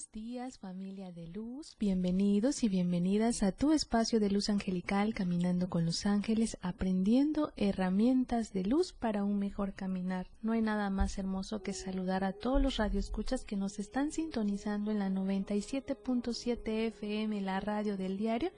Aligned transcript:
Buenos 0.00 0.12
días 0.12 0.58
familia 0.58 1.12
de 1.12 1.26
luz, 1.26 1.76
bienvenidos 1.78 2.64
y 2.64 2.70
bienvenidas 2.70 3.42
a 3.42 3.52
tu 3.52 3.72
espacio 3.72 4.18
de 4.18 4.30
luz 4.30 4.48
angelical 4.48 5.12
Caminando 5.12 5.68
con 5.68 5.84
los 5.84 6.06
ángeles, 6.06 6.56
aprendiendo 6.62 7.52
herramientas 7.56 8.54
de 8.54 8.64
luz 8.64 8.94
para 8.94 9.24
un 9.24 9.38
mejor 9.38 9.74
caminar. 9.74 10.30
No 10.40 10.52
hay 10.52 10.62
nada 10.62 10.88
más 10.88 11.18
hermoso 11.18 11.62
que 11.62 11.74
saludar 11.74 12.24
a 12.24 12.32
todos 12.32 12.62
los 12.62 12.78
radioescuchas 12.78 13.44
que 13.44 13.56
nos 13.56 13.78
están 13.78 14.10
sintonizando 14.10 14.90
en 14.90 15.00
la 15.00 15.10
97.7 15.10 16.86
FM, 16.86 17.42
la 17.42 17.60
radio 17.60 17.98
del 17.98 18.16
diario, 18.16 18.52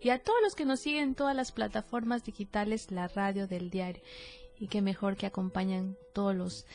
y 0.00 0.08
a 0.08 0.22
todos 0.22 0.38
los 0.42 0.54
que 0.54 0.64
nos 0.64 0.80
siguen 0.80 1.10
en 1.10 1.14
todas 1.14 1.36
las 1.36 1.52
plataformas 1.52 2.24
digitales, 2.24 2.90
la 2.90 3.08
radio 3.08 3.46
del 3.46 3.68
diario. 3.68 4.02
Y 4.58 4.68
qué 4.68 4.80
mejor 4.80 5.16
que 5.16 5.26
acompañan 5.26 5.96
todos 6.14 6.34
los 6.34 6.66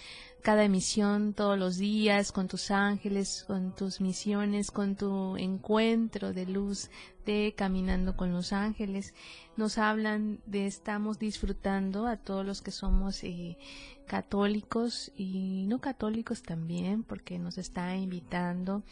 cada 0.43 0.65
emisión 0.65 1.33
todos 1.33 1.57
los 1.57 1.77
días 1.77 2.33
con 2.33 2.49
tus 2.49 2.69
ángeles, 2.69 3.45
con 3.47 3.73
tus 3.73 4.01
misiones, 4.01 4.71
con 4.71 4.97
tu 4.97 5.37
encuentro 5.37 6.33
de 6.33 6.45
luz 6.45 6.91
de 7.25 7.53
Caminando 7.55 8.17
con 8.17 8.33
los 8.33 8.51
Ángeles. 8.51 9.13
Nos 9.55 9.77
hablan 9.77 10.41
de 10.45 10.67
estamos 10.67 11.17
disfrutando 11.17 12.07
a 12.07 12.17
todos 12.17 12.45
los 12.45 12.61
que 12.61 12.71
somos 12.71 13.23
eh, 13.23 13.57
católicos 14.05 15.13
y 15.15 15.65
no 15.69 15.79
católicos 15.79 16.43
también, 16.43 17.03
porque 17.03 17.39
nos 17.39 17.57
está 17.57 17.95
invitando 17.95 18.83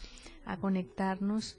a 0.46 0.56
conectarnos 0.56 1.58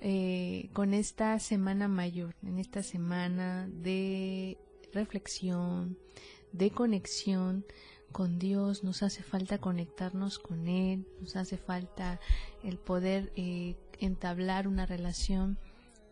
eh, 0.00 0.70
con 0.72 0.94
esta 0.94 1.38
semana 1.38 1.86
mayor, 1.86 2.34
en 2.42 2.58
esta 2.58 2.82
semana 2.82 3.68
de 3.68 4.56
reflexión, 4.94 5.98
de 6.52 6.70
conexión 6.70 7.66
con 8.14 8.38
Dios, 8.38 8.84
nos 8.84 9.02
hace 9.02 9.24
falta 9.24 9.58
conectarnos 9.58 10.38
con 10.38 10.68
Él, 10.68 11.04
nos 11.20 11.34
hace 11.34 11.56
falta 11.56 12.20
el 12.62 12.78
poder 12.78 13.32
eh, 13.34 13.74
entablar 13.98 14.68
una 14.68 14.86
relación 14.86 15.58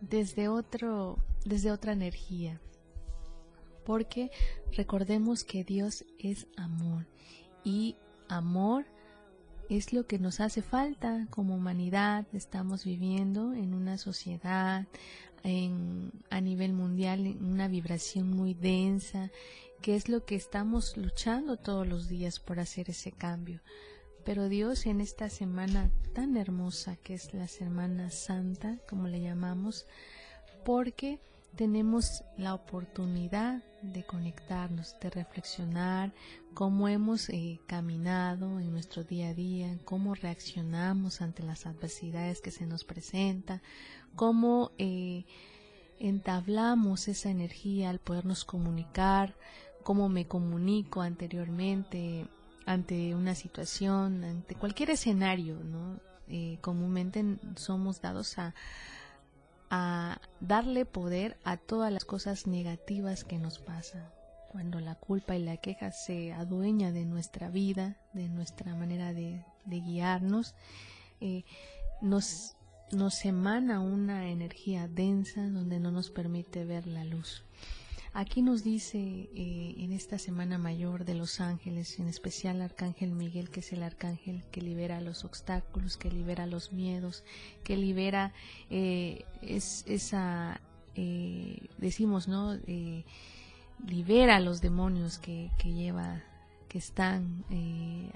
desde 0.00 0.48
otro, 0.48 1.17
desde 1.45 1.70
otra 1.70 1.92
energía. 1.92 2.61
Porque 3.86 4.33
recordemos 4.73 5.45
que 5.45 5.62
Dios 5.62 6.05
es 6.19 6.48
amor 6.56 7.06
y 7.62 7.95
amor 8.28 8.84
es 9.69 9.92
lo 9.92 10.08
que 10.08 10.19
nos 10.19 10.41
hace 10.41 10.61
falta 10.61 11.28
como 11.30 11.55
humanidad. 11.55 12.27
Estamos 12.33 12.84
viviendo 12.84 13.55
en 13.55 13.75
una 13.75 13.97
sociedad 13.97 14.89
en, 15.45 16.11
a 16.30 16.41
nivel 16.41 16.73
mundial 16.73 17.28
en 17.28 17.45
una 17.45 17.69
vibración 17.69 18.28
muy 18.28 18.55
densa 18.55 19.30
que 19.83 19.97
es 19.97 20.08
lo 20.08 20.25
que 20.25 20.36
estamos 20.36 20.97
luchando 20.97 21.56
todos 21.56 21.86
los 21.86 22.08
días 22.08 22.38
por 22.38 22.61
hacer 22.61 22.88
ese 22.88 23.12
cambio. 23.12 23.61
Pero 24.24 24.48
Dios 24.48 24.86
en 24.86 25.00
esta 25.00 25.28
semana 25.28 25.91
tan 26.14 26.36
hermosa 26.36 26.97
que 26.97 27.14
es 27.14 27.34
la 27.34 27.48
Semana 27.48 28.11
Santa, 28.11 28.78
como 28.89 29.08
le 29.08 29.20
llamamos, 29.20 29.86
porque 30.64 31.19
tenemos 31.56 32.22
la 32.39 32.55
oportunidad 32.55 33.62
de 33.83 34.05
conectarnos, 34.05 34.97
de 35.00 35.11
reflexionar 35.11 36.12
cómo 36.55 36.86
hemos 36.89 37.28
eh, 37.30 37.61
caminado 37.67 38.61
en 38.61 38.70
nuestro 38.70 39.02
día 39.02 39.30
a 39.30 39.34
día, 39.34 39.77
cómo 39.84 40.14
reaccionamos 40.14 41.20
ante 41.20 41.42
las 41.42 41.67
adversidades 41.67 42.40
que 42.40 42.52
se 42.52 42.67
nos 42.67 42.84
presentan, 42.84 43.61
cómo 44.14 44.70
eh, 44.78 45.24
entablamos 45.98 47.08
esa 47.08 47.30
energía 47.30 47.90
al 47.90 47.98
podernos 47.98 48.45
comunicar, 48.45 49.34
cómo 49.83 50.09
me 50.09 50.27
comunico 50.27 51.03
anteriormente 51.03 52.27
ante 52.67 53.15
una 53.15 53.35
situación, 53.35 54.25
ante 54.25 54.55
cualquier 54.55 54.91
escenario. 54.91 55.59
Eh, 56.29 56.59
comúnmente 56.61 57.25
somos 57.57 58.01
dados 58.01 58.39
a, 58.39 58.55
a 59.70 60.20
darle 60.41 60.85
poder 60.85 61.39
a 61.45 61.57
todas 61.57 61.93
las 61.93 62.05
cosas 62.05 62.47
negativas 62.47 63.25
que 63.25 63.39
nos 63.39 63.59
pasan. 63.59 64.07
Cuando 64.51 64.81
la 64.81 64.97
culpa 64.97 65.35
y 65.35 65.43
la 65.43 65.57
queja 65.57 65.93
se 65.93 66.33
adueña 66.33 66.93
de 66.93 67.07
nuestra 67.07 67.49
vida, 67.49 67.97
de 68.13 68.29
nuestra 68.29 68.75
manera 68.75 69.14
de, 69.14 69.43
guiarnos, 69.64 70.55
eh, 71.23 71.45
nos, 72.03 72.55
nos 72.91 73.25
emana 73.25 73.81
una 73.81 74.29
energía 74.29 74.89
densa 74.89 75.49
donde 75.49 75.81
no 75.81 75.91
nos 75.91 76.11
permite 76.11 76.67
ver 76.67 76.87
la 76.87 77.05
luz. 77.05 77.45
Aquí 78.14 78.42
nos 78.42 78.62
dice 78.62 78.98
eh, 78.98 79.74
en 79.78 79.90
esta 79.92 80.18
Semana 80.18 80.58
Mayor 80.58 81.06
de 81.06 81.14
los 81.14 81.40
Ángeles, 81.40 81.98
en 81.98 82.08
especial 82.08 82.61
Arcángel 82.61 83.11
Miguel, 83.11 83.48
que 83.48 83.61
es 83.61 83.73
el 83.73 83.83
arcángel 83.83 84.45
que 84.50 84.61
libera 84.61 85.00
los 85.00 85.24
obstáculos, 85.24 85.96
que 85.96 86.11
libera 86.11 86.45
los 86.45 86.74
miedos, 86.74 87.24
que 87.64 87.78
libera 87.78 88.34
eh, 88.68 89.24
es, 89.40 89.84
esa, 89.86 90.61
eh, 90.95 91.68
decimos, 91.78 92.28
¿no? 92.28 92.58
libera 93.86 94.36
a 94.36 94.40
los 94.40 94.61
demonios 94.61 95.18
que, 95.18 95.51
lleva 95.64 96.22
que 96.68 96.77
están 96.77 97.45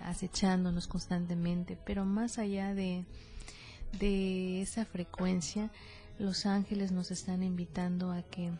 acechándonos 0.03 0.89
constantemente, 0.89 1.79
pero 1.87 2.05
más 2.05 2.39
allá 2.39 2.75
de 2.75 3.07
esa 4.61 4.85
frecuencia, 4.85 5.71
los 6.19 6.45
ángeles 6.45 6.93
nos 6.93 7.11
están 7.11 7.43
invitando 7.43 8.13
a 8.13 8.23
que 8.23 8.53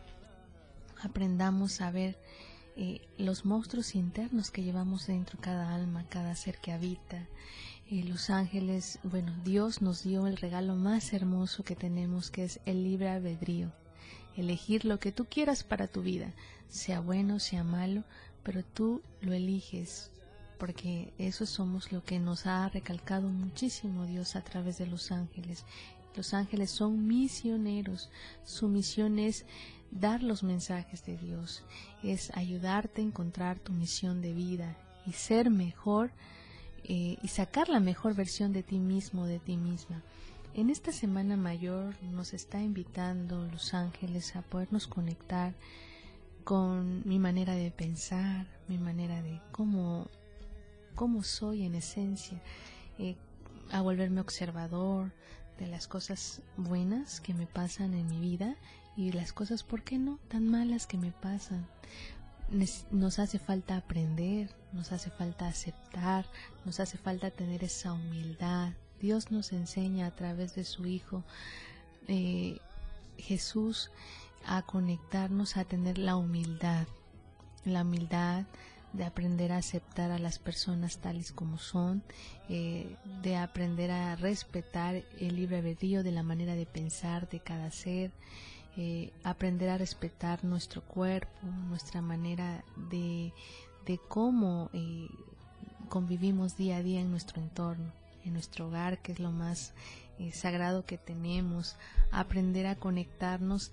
aprendamos 1.01 1.81
a 1.81 1.91
ver 1.91 2.17
eh, 2.75 3.01
los 3.17 3.43
monstruos 3.43 3.95
internos 3.95 4.51
que 4.51 4.63
llevamos 4.63 5.07
dentro 5.07 5.39
cada 5.41 5.73
alma, 5.73 6.05
cada 6.09 6.35
ser 6.35 6.59
que 6.59 6.71
habita. 6.71 7.27
Eh, 7.89 8.03
los 8.03 8.29
ángeles, 8.29 8.99
bueno, 9.03 9.33
Dios 9.43 9.81
nos 9.81 10.03
dio 10.03 10.27
el 10.27 10.37
regalo 10.37 10.75
más 10.75 11.13
hermoso 11.13 11.63
que 11.63 11.75
tenemos, 11.75 12.29
que 12.29 12.43
es 12.43 12.59
el 12.65 12.83
libre 12.83 13.09
albedrío. 13.09 13.71
Elegir 14.35 14.85
lo 14.85 14.99
que 14.99 15.11
tú 15.11 15.25
quieras 15.25 15.63
para 15.63 15.87
tu 15.87 16.03
vida, 16.03 16.33
sea 16.69 16.99
bueno, 16.99 17.39
sea 17.39 17.63
malo, 17.63 18.03
pero 18.43 18.63
tú 18.63 19.01
lo 19.21 19.33
eliges, 19.33 20.11
porque 20.59 21.11
eso 21.17 21.45
somos 21.45 21.91
lo 21.91 22.03
que 22.03 22.19
nos 22.19 22.45
ha 22.45 22.69
recalcado 22.69 23.29
muchísimo 23.29 24.05
Dios 24.05 24.35
a 24.35 24.43
través 24.43 24.77
de 24.77 24.85
los 24.85 25.11
ángeles. 25.11 25.65
Los 26.15 26.33
ángeles 26.33 26.71
son 26.71 27.07
misioneros, 27.07 28.09
su 28.43 28.67
misión 28.67 29.17
es 29.17 29.45
dar 29.91 30.23
los 30.23 30.43
mensajes 30.43 31.05
de 31.05 31.17
Dios, 31.17 31.63
es 32.03 32.35
ayudarte 32.35 33.01
a 33.01 33.05
encontrar 33.05 33.59
tu 33.59 33.71
misión 33.73 34.21
de 34.21 34.33
vida 34.33 34.77
y 35.05 35.13
ser 35.13 35.49
mejor 35.49 36.11
eh, 36.83 37.17
y 37.21 37.27
sacar 37.27 37.69
la 37.69 37.79
mejor 37.79 38.13
versión 38.13 38.53
de 38.53 38.63
ti 38.63 38.79
mismo, 38.79 39.25
de 39.25 39.39
ti 39.39 39.57
misma. 39.57 40.03
En 40.53 40.69
esta 40.69 40.91
semana 40.91 41.37
mayor 41.37 41.95
nos 42.03 42.33
está 42.33 42.61
invitando 42.61 43.45
los 43.45 43.73
ángeles 43.73 44.35
a 44.35 44.41
podernos 44.41 44.87
conectar 44.87 45.53
con 46.43 47.07
mi 47.07 47.19
manera 47.19 47.53
de 47.53 47.71
pensar, 47.71 48.47
mi 48.67 48.77
manera 48.77 49.21
de 49.21 49.41
cómo, 49.51 50.07
cómo 50.95 51.23
soy 51.23 51.63
en 51.63 51.75
esencia, 51.75 52.41
eh, 52.97 53.17
a 53.71 53.81
volverme 53.81 54.21
observador 54.21 55.11
de 55.59 55.67
las 55.67 55.87
cosas 55.87 56.41
buenas 56.55 57.19
que 57.19 57.33
me 57.33 57.47
pasan 57.47 57.93
en 57.93 58.07
mi 58.07 58.19
vida 58.19 58.55
y 58.97 59.11
las 59.11 59.31
cosas, 59.31 59.63
¿por 59.63 59.83
qué 59.83 59.99
no?, 59.99 60.19
tan 60.27 60.47
malas 60.47 60.87
que 60.87 60.97
me 60.97 61.11
pasan. 61.11 61.67
Nos 62.91 63.19
hace 63.19 63.39
falta 63.39 63.77
aprender, 63.77 64.49
nos 64.73 64.91
hace 64.91 65.11
falta 65.11 65.47
aceptar, 65.47 66.25
nos 66.65 66.79
hace 66.79 66.97
falta 66.97 67.29
tener 67.29 67.63
esa 67.63 67.93
humildad. 67.93 68.73
Dios 68.99 69.31
nos 69.31 69.53
enseña 69.53 70.07
a 70.07 70.15
través 70.15 70.55
de 70.55 70.63
su 70.63 70.87
Hijo 70.87 71.23
eh, 72.07 72.57
Jesús 73.17 73.91
a 74.45 74.63
conectarnos, 74.63 75.57
a 75.57 75.65
tener 75.65 75.97
la 75.97 76.15
humildad, 76.15 76.87
la 77.65 77.83
humildad 77.83 78.45
de 78.93 79.03
aprender 79.03 79.51
a 79.51 79.57
aceptar 79.57 80.09
a 80.11 80.19
las 80.19 80.39
personas 80.39 80.97
tales 80.97 81.31
como 81.31 81.57
son, 81.57 82.01
eh, 82.49 82.95
de 83.21 83.35
aprender 83.35 83.91
a 83.91 84.15
respetar 84.15 85.03
el 85.19 85.35
libre 85.35 85.57
albedrío 85.57 86.01
de 86.01 86.11
la 86.11 86.23
manera 86.23 86.55
de 86.55 86.65
pensar 86.65 87.29
de 87.29 87.39
cada 87.41 87.69
ser, 87.69 88.11
eh, 88.77 89.11
aprender 89.23 89.69
a 89.69 89.77
respetar 89.77 90.43
nuestro 90.43 90.81
cuerpo, 90.83 91.35
nuestra 91.67 91.99
manera 92.01 92.63
de, 92.91 93.33
de 93.85 93.99
cómo 94.07 94.69
eh, 94.71 95.09
convivimos 95.89 96.57
día 96.57 96.77
a 96.77 96.83
día 96.83 97.01
en 97.01 97.09
nuestro 97.09 97.41
entorno, 97.41 97.91
en 98.23 98.33
nuestro 98.33 98.67
hogar, 98.67 98.99
que 98.99 99.13
es 99.13 99.19
lo 99.19 99.31
más 99.31 99.73
eh, 100.19 100.31
sagrado 100.31 100.85
que 100.85 100.99
tenemos, 100.99 101.75
aprender 102.11 102.67
a 102.67 102.75
conectarnos 102.75 103.71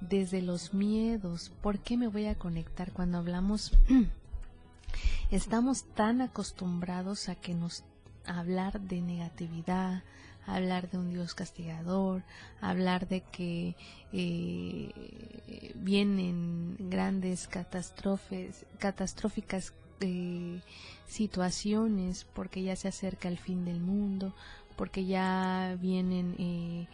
desde 0.00 0.42
los 0.42 0.74
miedos. 0.74 1.50
¿Por 1.62 1.78
qué 1.78 1.96
me 1.96 2.08
voy 2.08 2.26
a 2.26 2.34
conectar 2.34 2.92
cuando 2.92 3.18
hablamos? 3.18 3.72
estamos 5.30 5.84
tan 5.94 6.20
acostumbrados 6.20 7.30
a 7.30 7.36
que 7.36 7.54
nos 7.54 7.84
hablar 8.26 8.80
de 8.80 9.00
negatividad, 9.00 10.02
hablar 10.46 10.90
de 10.90 10.98
un 10.98 11.10
Dios 11.10 11.34
castigador, 11.34 12.22
hablar 12.60 13.08
de 13.08 13.20
que 13.20 13.76
eh, 14.12 15.72
vienen 15.76 16.76
grandes 16.78 17.46
catástrofes, 17.46 18.64
catastróficas 18.78 19.72
eh, 20.00 20.60
situaciones 21.06 22.26
porque 22.32 22.62
ya 22.62 22.76
se 22.76 22.88
acerca 22.88 23.28
el 23.28 23.38
fin 23.38 23.64
del 23.64 23.80
mundo, 23.80 24.34
porque 24.76 25.04
ya 25.04 25.76
vienen 25.80 26.34
eh, 26.38 26.88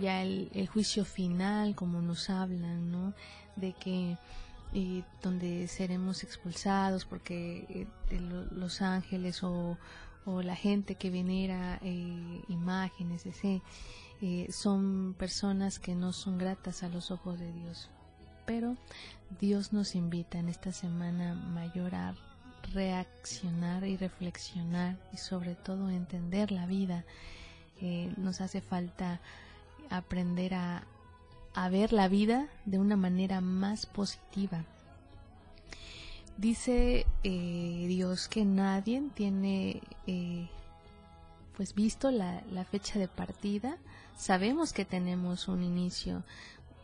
ya 0.00 0.22
el, 0.22 0.68
juicio 0.72 1.04
final, 1.04 1.74
como 1.74 2.00
nos 2.00 2.30
hablan, 2.30 2.90
¿no? 2.90 3.12
De 3.56 3.72
que 3.72 4.16
donde 5.22 5.68
seremos 5.68 6.24
expulsados 6.24 7.04
porque 7.04 7.86
los 8.50 8.82
ángeles 8.82 9.44
o, 9.44 9.78
o, 10.26 10.42
la 10.42 10.56
gente 10.56 10.94
que 10.94 11.10
venera 11.10 11.80
imágenes, 12.48 13.26
ese, 13.26 13.62
son 14.50 15.14
personas 15.18 15.78
que 15.78 15.94
no 15.94 16.12
son 16.12 16.38
gratas 16.38 16.82
a 16.82 16.88
los 16.88 17.10
ojos 17.10 17.38
de 17.38 17.52
Dios. 17.52 17.90
Pero 18.46 18.76
Dios 19.40 19.72
nos 19.72 19.94
invita 19.94 20.38
en 20.38 20.48
esta 20.48 20.72
semana 20.72 21.34
mayor 21.34 21.94
a 21.94 22.14
reaccionar 22.72 23.84
y 23.84 23.96
reflexionar 23.96 24.96
y 25.12 25.16
sobre 25.16 25.54
todo 25.54 25.90
entender 25.90 26.50
la 26.50 26.66
vida. 26.66 27.04
Eh, 27.80 28.12
nos 28.16 28.40
hace 28.40 28.60
falta 28.60 29.20
aprender 29.90 30.54
a, 30.54 30.84
a, 31.54 31.68
ver 31.68 31.92
la 31.92 32.08
vida 32.08 32.48
de 32.64 32.78
una 32.78 32.96
manera 32.96 33.40
más 33.40 33.86
positiva. 33.86 34.64
Dice 36.36 37.06
eh, 37.22 37.84
Dios 37.88 38.28
que 38.28 38.44
nadie 38.44 39.02
tiene 39.14 39.80
eh, 40.06 40.48
pues 41.56 41.74
visto 41.74 42.10
la, 42.10 42.42
la, 42.50 42.64
fecha 42.64 42.98
de 42.98 43.08
partida. 43.08 43.76
Sabemos 44.16 44.72
que 44.72 44.84
tenemos 44.84 45.46
un 45.46 45.62
inicio 45.62 46.24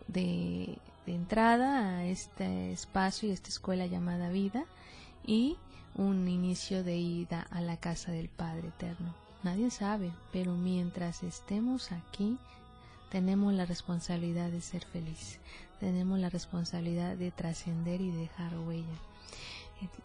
de, 0.06 0.78
de 1.06 1.14
entrada 1.14 1.98
a 1.98 2.06
este 2.06 2.72
espacio 2.72 3.28
y 3.28 3.32
esta 3.32 3.48
escuela 3.48 3.86
llamada 3.86 4.28
vida 4.28 4.64
y 5.26 5.56
un 5.96 6.28
inicio 6.28 6.84
de 6.84 6.96
ida 6.96 7.46
a 7.50 7.60
la 7.60 7.76
casa 7.76 8.12
del 8.12 8.28
Padre 8.28 8.68
Eterno. 8.68 9.14
Nadie 9.42 9.70
sabe, 9.70 10.12
pero 10.32 10.54
mientras 10.54 11.22
estemos 11.22 11.92
aquí, 11.92 12.38
tenemos 13.10 13.52
la 13.54 13.66
responsabilidad 13.66 14.50
de 14.50 14.60
ser 14.60 14.84
feliz, 14.84 15.40
tenemos 15.80 16.18
la 16.18 16.30
responsabilidad 16.30 17.16
de 17.16 17.30
trascender 17.30 18.00
y 18.00 18.10
dejar 18.10 18.56
huella. 18.58 19.09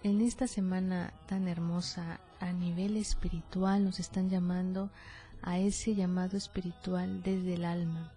En 0.04 0.22
esta 0.22 0.48
semana 0.48 1.14
tan 1.28 1.48
hermosa 1.48 2.20
a 2.40 2.54
nivel 2.54 2.96
espiritual 2.96 3.84
nos 3.84 4.00
están 4.00 4.30
llamando 4.30 4.90
a 5.42 5.60
ese 5.60 5.96
llamado 5.96 6.38
espiritual 6.38 7.22
desde 7.24 7.56
el 7.56 7.66
alma, 7.66 8.14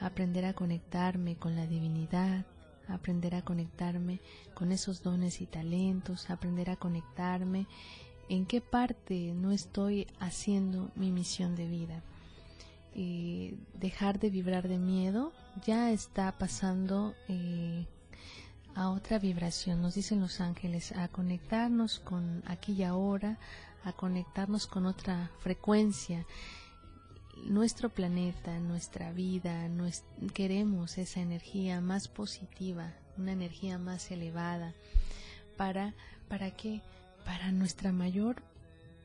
aprender 0.00 0.44
a 0.44 0.54
conectarme 0.54 1.36
con 1.36 1.54
la 1.54 1.66
divinidad, 1.66 2.46
aprender 2.88 3.34
a 3.34 3.42
conectarme 3.42 4.20
con 4.54 4.72
esos 4.72 5.02
dones 5.02 5.40
y 5.40 5.46
talentos, 5.46 6.30
aprender 6.30 6.70
a 6.70 6.76
conectarme 6.76 7.66
en 8.28 8.46
qué 8.46 8.60
parte 8.60 9.32
no 9.34 9.52
estoy 9.52 10.06
haciendo 10.18 10.90
mi 10.94 11.12
misión 11.12 11.54
de 11.54 11.66
vida. 11.66 12.02
y 12.94 13.54
dejar 13.74 14.18
de 14.18 14.30
vibrar 14.30 14.66
de 14.66 14.78
miedo 14.78 15.32
ya 15.64 15.92
está 15.92 16.36
pasando 16.36 17.14
eh, 17.28 17.86
a 18.78 18.90
otra 18.90 19.18
vibración, 19.18 19.82
nos 19.82 19.96
dicen 19.96 20.20
los 20.20 20.40
ángeles, 20.40 20.92
a 20.92 21.08
conectarnos 21.08 21.98
con 21.98 22.44
aquí 22.46 22.74
y 22.74 22.84
ahora, 22.84 23.36
a 23.82 23.92
conectarnos 23.92 24.68
con 24.68 24.86
otra 24.86 25.30
frecuencia 25.40 26.24
nuestro 27.44 27.88
planeta, 27.88 28.58
nuestra 28.60 29.12
vida, 29.12 29.68
queremos 30.32 30.98
esa 30.98 31.20
energía 31.20 31.80
más 31.80 32.08
positiva, 32.08 32.92
una 33.16 33.32
energía 33.32 33.78
más 33.78 34.10
elevada. 34.10 34.74
¿Para, 35.56 35.94
para 36.28 36.52
qué? 36.52 36.80
Para 37.24 37.50
nuestra 37.50 37.92
mayor 37.92 38.42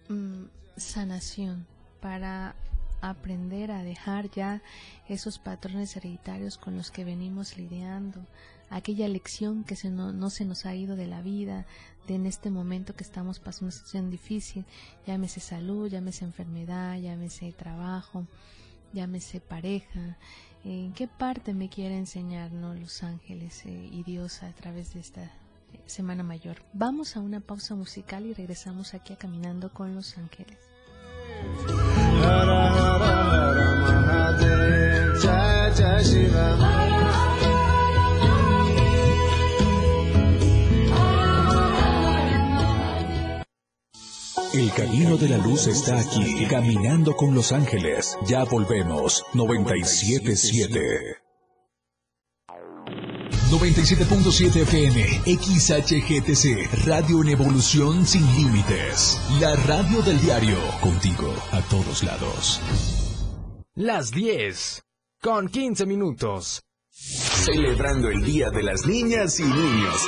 mm, 0.10 0.44
sanación, 0.78 1.66
para 2.00 2.56
aprender 3.02 3.72
a 3.72 3.84
dejar 3.84 4.30
ya 4.30 4.62
esos 5.10 5.40
patrones 5.40 5.96
hereditarios 5.98 6.58
con 6.58 6.78
los 6.78 6.90
que 6.90 7.04
venimos 7.04 7.58
lidiando, 7.58 8.26
aquella 8.74 9.08
lección 9.08 9.64
que 9.64 9.76
se 9.76 9.90
no, 9.90 10.12
no, 10.12 10.30
se 10.30 10.46
nos 10.46 10.66
ha 10.66 10.76
ido 10.76 10.96
de 10.96 11.08
la 11.08 11.22
vida, 11.22 11.66
de 12.08 12.16
en 12.16 12.26
este 12.26 12.50
momento 12.50 12.96
que 12.96 13.04
estamos 13.04 13.40
pasando 13.40 13.66
una 13.66 13.72
situación 13.72 14.10
difícil, 14.10 14.66
llámese 15.06 15.40
salud, 15.40 15.90
llámese 15.90 16.26
enfermedad, 16.26 16.98
llámese 17.00 17.52
trabajo, 17.54 18.26
llámese 18.92 19.40
pareja, 19.40 20.18
en 20.64 20.94
qué 20.94 21.08
parte 21.08 21.54
me 21.54 21.70
quiere 21.70 21.98
enseñar 21.98 22.52
los 22.52 23.04
ángeles 23.04 23.66
eh, 23.66 23.90
y 23.92 24.04
Dios 24.04 24.44
a 24.44 24.52
través 24.54 24.94
de 24.94 25.02
esta 25.02 25.32
Semana 25.86 26.24
Mayor. 26.24 26.58
Vamos 26.74 27.16
a 27.16 27.20
una 27.20 27.40
pausa 27.40 27.76
musical 27.76 28.26
y 28.26 28.34
regresamos 28.34 28.94
aquí 28.94 29.14
a 29.14 29.18
Caminando 29.18 29.72
con 29.72 29.96
los 29.96 30.18
Ángeles. 30.18 30.58
El 44.54 44.72
camino 44.72 45.18
de 45.18 45.30
la 45.30 45.38
luz 45.40 45.66
está 45.66 46.00
aquí, 46.00 46.46
caminando 46.48 47.16
con 47.16 47.34
los 47.34 47.52
ángeles. 47.52 48.16
Ya 48.28 48.44
volvemos, 48.44 49.26
977. 49.34 50.80
97.7 53.50 54.62
FM, 54.62 55.02
XHGTC, 55.26 56.86
Radio 56.86 57.24
en 57.24 57.30
Evolución 57.30 58.06
Sin 58.06 58.24
Límites. 58.36 59.20
La 59.40 59.56
radio 59.56 60.04
del 60.04 60.22
diario, 60.22 60.60
contigo 60.82 61.34
a 61.52 61.62
todos 61.62 62.04
lados. 62.04 62.62
Las 63.74 64.12
10, 64.12 64.84
con 65.20 65.48
15 65.48 65.88
minutos. 65.88 66.62
Celebrando 66.92 68.10
el 68.10 68.22
Día 68.24 68.52
de 68.52 68.62
las 68.62 68.86
Niñas 68.86 69.40
y 69.40 69.46
Niños. 69.46 70.08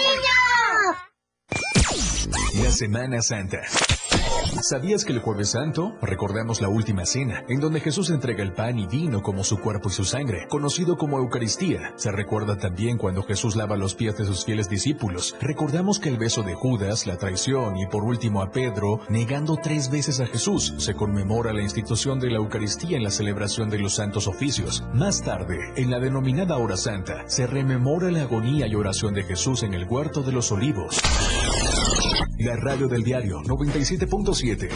La 2.53 2.69
Semana 2.69 3.21
Santa. 3.21 3.61
¿Sabías 4.61 5.05
que 5.05 5.13
el 5.13 5.19
jueves 5.19 5.51
santo 5.51 5.95
recordamos 6.01 6.59
la 6.59 6.67
última 6.67 7.05
cena, 7.05 7.45
en 7.47 7.61
donde 7.61 7.79
Jesús 7.79 8.09
entrega 8.09 8.43
el 8.43 8.51
pan 8.51 8.77
y 8.77 8.87
vino 8.87 9.21
como 9.21 9.45
su 9.45 9.59
cuerpo 9.59 9.87
y 9.87 9.93
su 9.93 10.03
sangre, 10.03 10.47
conocido 10.49 10.97
como 10.97 11.17
Eucaristía? 11.17 11.93
Se 11.95 12.11
recuerda 12.11 12.57
también 12.57 12.97
cuando 12.97 13.23
Jesús 13.23 13.55
lava 13.55 13.77
los 13.77 13.95
pies 13.95 14.17
de 14.17 14.25
sus 14.25 14.43
fieles 14.43 14.69
discípulos. 14.69 15.35
Recordamos 15.39 15.99
que 15.99 16.09
el 16.09 16.17
beso 16.17 16.43
de 16.43 16.53
Judas, 16.53 17.07
la 17.07 17.17
traición 17.17 17.77
y 17.77 17.87
por 17.87 18.03
último 18.03 18.41
a 18.41 18.51
Pedro, 18.51 18.99
negando 19.07 19.55
tres 19.55 19.89
veces 19.89 20.19
a 20.19 20.27
Jesús, 20.27 20.73
se 20.77 20.93
conmemora 20.93 21.53
la 21.53 21.61
institución 21.61 22.19
de 22.19 22.31
la 22.31 22.37
Eucaristía 22.37 22.97
en 22.97 23.03
la 23.03 23.11
celebración 23.11 23.69
de 23.69 23.79
los 23.79 23.95
santos 23.95 24.27
oficios. 24.27 24.83
Más 24.93 25.23
tarde, 25.23 25.57
en 25.77 25.89
la 25.89 25.99
denominada 25.99 26.57
Hora 26.57 26.75
Santa, 26.75 27.23
se 27.27 27.47
rememora 27.47 28.11
la 28.11 28.23
agonía 28.23 28.67
y 28.67 28.75
oración 28.75 29.13
de 29.13 29.23
Jesús 29.23 29.63
en 29.63 29.73
el 29.73 29.85
huerto 29.85 30.21
de 30.21 30.33
los 30.33 30.51
olivos. 30.51 30.99
La 32.39 32.55
radio 32.55 32.87
del 32.87 33.03
diario 33.03 33.41
97.7. 33.41 34.69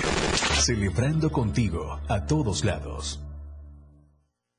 Celebrando 0.62 1.32
contigo 1.32 2.00
a 2.08 2.26
todos 2.26 2.64
lados. 2.64 3.22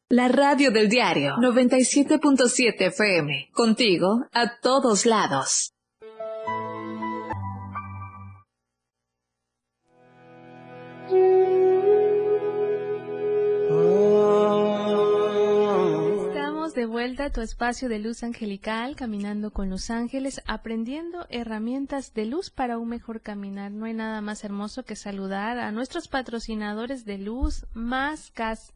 La 0.09 0.29
radio 0.29 0.71
del 0.71 0.89
diario 0.89 1.35
97.7 1.37 2.89
FM. 2.89 3.51
Contigo 3.53 4.27
a 4.33 4.59
todos 4.61 5.07
lados. 5.07 5.73
De 16.77 16.85
vuelta 16.85 17.25
a 17.25 17.31
tu 17.31 17.41
espacio 17.41 17.89
de 17.89 17.99
luz 17.99 18.23
angelical, 18.23 18.97
caminando 18.97 19.51
con 19.51 19.71
los 19.71 19.89
ángeles, 19.89 20.43
aprendiendo 20.47 21.27
herramientas 21.31 22.13
de 22.13 22.27
luz 22.27 22.51
para 22.51 22.77
un 22.77 22.91
mejor 22.91 23.23
caminar. 23.23 23.73
No 23.73 23.87
hay 23.87 23.95
nada 23.95 24.21
más 24.21 24.45
hermoso 24.45 24.85
que 24.85 24.95
saludar 24.95 25.59
a 25.59 25.73
nuestros 25.73 26.07
patrocinadores 26.07 27.07
de 27.07 27.17
luz, 27.17 27.65
más 27.73 28.31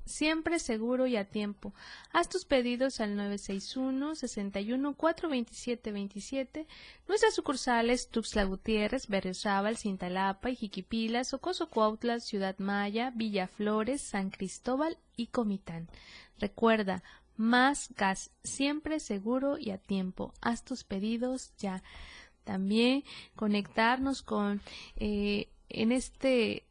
siempre 0.07 0.61
seguro 0.61 1.07
y 1.07 1.19
a 1.19 1.26
tiempo. 1.26 1.75
Haz 2.11 2.30
tus 2.30 2.47
pedidos 2.47 3.00
al 3.00 3.16
961 3.16 4.14
61 4.14 4.95
427 4.95 5.92
27. 5.92 6.66
Nuestras 7.07 7.35
sucursales 7.35 8.09
Tuxtla 8.09 8.45
Gutiérrez, 8.45 9.09
Berriozábal, 9.09 9.76
Cintalapa, 9.76 10.49
Jiquipilas, 10.49 11.35
Ocoso 11.35 11.69
Cuautla, 11.69 12.21
Ciudad 12.21 12.59
Maya, 12.61 13.12
Villaflores, 13.14 14.00
San 14.00 14.30
Cristóbal 14.30 14.97
y 15.16 15.26
Comitán. 15.26 15.90
Recuerda, 16.40 17.02
más 17.40 17.88
gas, 17.97 18.30
siempre 18.44 19.00
seguro 19.00 19.56
y 19.59 19.70
a 19.70 19.78
tiempo. 19.78 20.35
Haz 20.42 20.62
tus 20.62 20.85
pedidos 20.85 21.54
ya. 21.56 21.82
También 22.44 23.02
conectarnos 23.35 24.23
con 24.23 24.61
eh, 24.97 25.49
en 25.70 25.90
este 25.90 26.66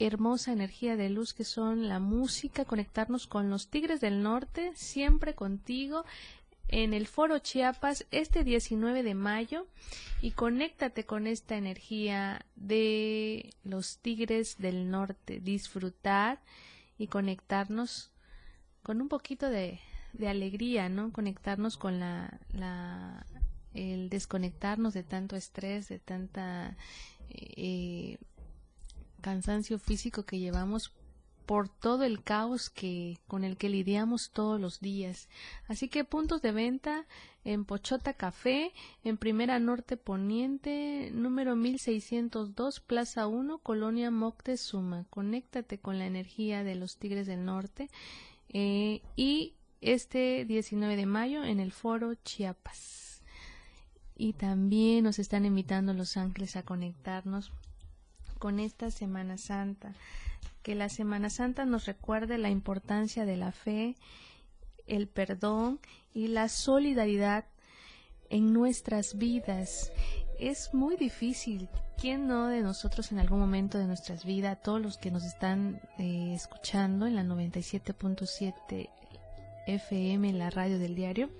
hermosa 0.00 0.52
energía 0.52 0.96
de 0.96 1.10
luz 1.10 1.32
que 1.32 1.44
son 1.44 1.88
la 1.88 2.00
música, 2.00 2.64
conectarnos 2.64 3.28
con 3.28 3.50
los 3.50 3.68
Tigres 3.68 4.00
del 4.00 4.22
Norte, 4.22 4.72
siempre 4.74 5.34
contigo 5.34 6.04
en 6.68 6.92
el 6.92 7.06
Foro 7.06 7.38
Chiapas 7.38 8.06
este 8.10 8.42
19 8.42 9.02
de 9.04 9.14
mayo 9.14 9.66
y 10.22 10.32
conéctate 10.32 11.04
con 11.04 11.28
esta 11.28 11.56
energía 11.56 12.46
de 12.56 13.50
los 13.62 13.98
Tigres 13.98 14.58
del 14.58 14.90
Norte, 14.90 15.38
disfrutar 15.38 16.40
y 16.98 17.06
conectarnos 17.06 18.10
con 18.82 19.00
un 19.00 19.08
poquito 19.08 19.50
de, 19.50 19.80
de 20.12 20.28
alegría, 20.28 20.88
¿no? 20.88 21.12
Conectarnos 21.12 21.76
con 21.76 22.00
la, 22.00 22.40
la 22.52 23.26
el 23.74 24.08
desconectarnos 24.10 24.94
de 24.94 25.04
tanto 25.04 25.36
estrés, 25.36 25.88
de 25.88 25.98
tanta 25.98 26.76
eh, 27.30 28.18
cansancio 29.20 29.78
físico 29.78 30.24
que 30.24 30.38
llevamos 30.38 30.92
por 31.46 31.68
todo 31.68 32.04
el 32.04 32.22
caos 32.22 32.70
que 32.70 33.18
con 33.26 33.42
el 33.42 33.56
que 33.56 33.68
lidiamos 33.68 34.30
todos 34.30 34.60
los 34.60 34.80
días. 34.80 35.28
Así 35.66 35.88
que 35.88 36.04
puntos 36.04 36.42
de 36.42 36.52
venta 36.52 37.06
en 37.44 37.64
Pochota 37.64 38.14
Café, 38.14 38.72
en 39.02 39.16
Primera 39.16 39.58
Norte 39.58 39.96
Poniente, 39.96 41.10
número 41.12 41.56
1602, 41.56 42.80
Plaza 42.80 43.26
1, 43.26 43.58
Colonia 43.58 44.10
Moctezuma. 44.12 45.06
Conéctate 45.10 45.78
con 45.78 45.98
la 45.98 46.06
energía 46.06 46.62
de 46.62 46.76
los 46.76 46.98
Tigres 46.98 47.26
del 47.26 47.44
Norte 47.44 47.90
eh, 48.50 49.02
y 49.16 49.54
este 49.80 50.44
19 50.44 50.96
de 50.96 51.06
mayo 51.06 51.44
en 51.44 51.60
el 51.60 51.72
foro 51.72 52.14
Chiapas. 52.14 53.22
Y 54.16 54.34
también 54.34 55.04
nos 55.04 55.18
están 55.18 55.46
invitando 55.46 55.94
los 55.94 56.16
ángeles 56.16 56.56
a 56.56 56.62
conectarnos 56.62 57.52
con 58.38 58.60
esta 58.60 58.90
Semana 58.90 59.38
Santa. 59.38 59.94
Que 60.62 60.74
la 60.74 60.90
Semana 60.90 61.30
Santa 61.30 61.64
nos 61.64 61.86
recuerde 61.86 62.36
la 62.36 62.50
importancia 62.50 63.24
de 63.24 63.36
la 63.36 63.52
fe, 63.52 63.96
el 64.86 65.08
perdón 65.08 65.80
y 66.12 66.28
la 66.28 66.48
solidaridad 66.48 67.46
en 68.28 68.52
nuestras 68.52 69.16
vidas. 69.16 69.90
Es 70.38 70.74
muy 70.74 70.96
difícil. 70.96 71.70
¿Quién 71.98 72.26
no 72.26 72.48
de 72.48 72.60
nosotros 72.60 73.12
en 73.12 73.18
algún 73.18 73.40
momento 73.40 73.78
de 73.78 73.86
nuestras 73.86 74.24
vidas, 74.24 74.62
todos 74.62 74.80
los 74.80 74.98
que 74.98 75.10
nos 75.10 75.24
están 75.24 75.80
eh, 75.98 76.32
escuchando 76.34 77.06
en 77.06 77.14
la 77.14 77.24
97.7 77.24 78.88
FM, 79.74 80.32
la 80.32 80.50
radio 80.50 80.78
del 80.78 80.94
diario. 80.94 81.30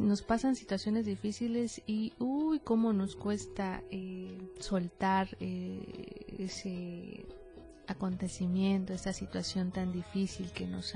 nos 0.00 0.22
pasan 0.22 0.56
situaciones 0.56 1.06
difíciles 1.06 1.82
y 1.86 2.12
uy, 2.18 2.60
cómo 2.60 2.92
nos 2.92 3.16
cuesta 3.16 3.82
eh, 3.90 4.38
soltar 4.60 5.36
eh, 5.40 6.36
ese 6.38 7.26
acontecimiento, 7.86 8.92
esa 8.92 9.12
situación 9.12 9.70
tan 9.72 9.92
difícil 9.92 10.52
que 10.52 10.66
nos 10.66 10.94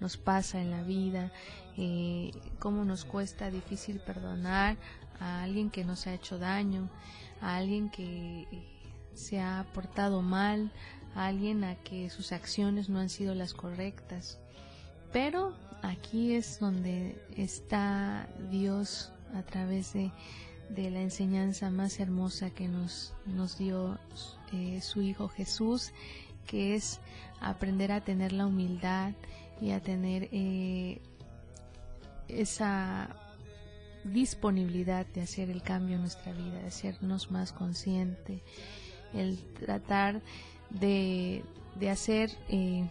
nos 0.00 0.16
pasa 0.16 0.60
en 0.60 0.70
la 0.70 0.82
vida, 0.82 1.32
eh, 1.76 2.30
cómo 2.58 2.84
nos 2.84 3.04
cuesta 3.04 3.50
difícil 3.50 4.00
perdonar 4.00 4.76
a 5.20 5.42
alguien 5.42 5.70
que 5.70 5.84
nos 5.84 6.06
ha 6.06 6.14
hecho 6.14 6.38
daño, 6.38 6.90
a 7.40 7.56
alguien 7.56 7.90
que 7.90 8.46
se 9.14 9.40
ha 9.40 9.66
portado 9.72 10.22
mal, 10.22 10.70
a 11.14 11.26
alguien 11.26 11.64
a 11.64 11.76
que 11.76 12.10
sus 12.10 12.32
acciones 12.32 12.88
no 12.88 12.98
han 12.98 13.08
sido 13.08 13.34
las 13.34 13.54
correctas. 13.54 14.38
Pero 15.12 15.54
aquí 15.82 16.34
es 16.34 16.58
donde 16.58 17.20
está 17.36 18.28
Dios 18.50 19.12
a 19.34 19.42
través 19.42 19.92
de, 19.92 20.10
la 20.76 21.00
enseñanza 21.00 21.70
más 21.70 22.00
hermosa 22.00 22.50
que 22.50 22.68
nos, 22.68 23.14
nos 23.24 23.56
dio 23.56 23.98
eh, 24.52 24.80
su 24.80 25.02
Hijo 25.02 25.28
Jesús, 25.28 25.92
que 26.46 26.74
es 26.74 27.00
aprender 27.40 27.92
a 27.92 28.02
tener 28.02 28.32
la 28.32 28.46
humildad 28.46 29.12
y 29.60 29.70
a 29.70 29.80
tener 29.80 30.28
eh, 30.32 31.00
esa 32.28 33.14
disponibilidad 34.04 35.06
de 35.06 35.22
hacer 35.22 35.50
el 35.50 35.62
cambio 35.62 35.96
en 35.96 36.02
nuestra 36.02 36.32
vida, 36.32 36.60
de 36.60 36.66
hacernos 36.66 37.30
más 37.30 37.52
consciente, 37.52 38.42
el 39.14 39.38
tratar 39.54 40.22
de, 40.70 41.44
de 41.78 41.90
hacer 41.90 42.30
eh, 42.48 42.88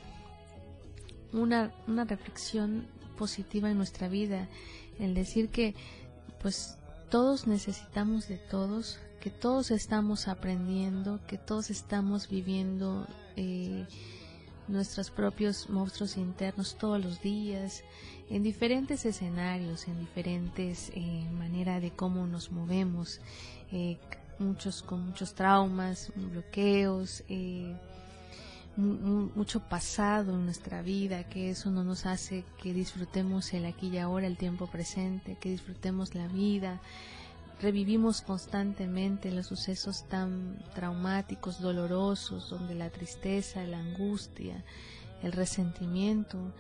una, 1.35 1.73
una 1.87 2.05
reflexión 2.05 2.87
positiva 3.17 3.69
en 3.69 3.77
nuestra 3.77 4.07
vida, 4.07 4.47
el 4.99 5.13
decir 5.13 5.49
que 5.49 5.75
pues 6.41 6.77
todos 7.09 7.47
necesitamos 7.47 8.27
de 8.27 8.37
todos, 8.37 8.99
que 9.19 9.29
todos 9.29 9.71
estamos 9.71 10.27
aprendiendo, 10.27 11.19
que 11.27 11.37
todos 11.37 11.69
estamos 11.69 12.29
viviendo 12.29 13.07
eh, 13.35 13.85
nuestros 14.67 15.11
propios 15.11 15.69
monstruos 15.69 16.17
internos 16.17 16.77
todos 16.77 17.03
los 17.03 17.21
días, 17.21 17.83
en 18.29 18.43
diferentes 18.43 19.05
escenarios, 19.05 19.87
en 19.87 19.99
diferentes 19.99 20.91
eh, 20.95 21.27
maneras 21.33 21.81
de 21.81 21.91
cómo 21.91 22.25
nos 22.25 22.51
movemos, 22.51 23.21
eh, 23.71 23.97
muchos 24.39 24.81
con 24.81 25.07
muchos 25.07 25.35
traumas, 25.35 26.11
bloqueos, 26.15 27.23
eh, 27.29 27.75
mucho 28.77 29.61
pasado 29.61 30.33
en 30.33 30.45
nuestra 30.45 30.81
vida, 30.81 31.23
que 31.29 31.49
eso 31.49 31.71
no 31.71 31.83
nos 31.83 32.05
hace 32.05 32.43
que 32.61 32.73
disfrutemos 32.73 33.53
el 33.53 33.65
aquí 33.65 33.87
y 33.87 33.97
ahora, 33.97 34.27
el 34.27 34.37
tiempo 34.37 34.67
presente, 34.67 35.37
que 35.39 35.49
disfrutemos 35.49 36.15
la 36.15 36.27
vida. 36.27 36.81
Revivimos 37.61 38.21
constantemente 38.21 39.31
los 39.31 39.47
sucesos 39.47 40.05
tan 40.09 40.59
traumáticos, 40.73 41.61
dolorosos, 41.61 42.49
donde 42.49 42.75
la 42.75 42.89
tristeza, 42.89 43.63
la 43.63 43.79
angustia, 43.79 44.63
el 45.23 45.31
resentimiento 45.31 46.53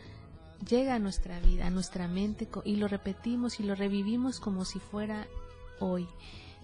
llega 0.67 0.95
a 0.95 0.99
nuestra 0.99 1.39
vida, 1.39 1.67
a 1.67 1.69
nuestra 1.69 2.07
mente 2.07 2.47
y 2.63 2.77
lo 2.77 2.87
repetimos 2.87 3.59
y 3.59 3.63
lo 3.63 3.75
revivimos 3.75 4.39
como 4.39 4.63
si 4.63 4.79
fuera 4.79 5.27
hoy. 5.79 6.07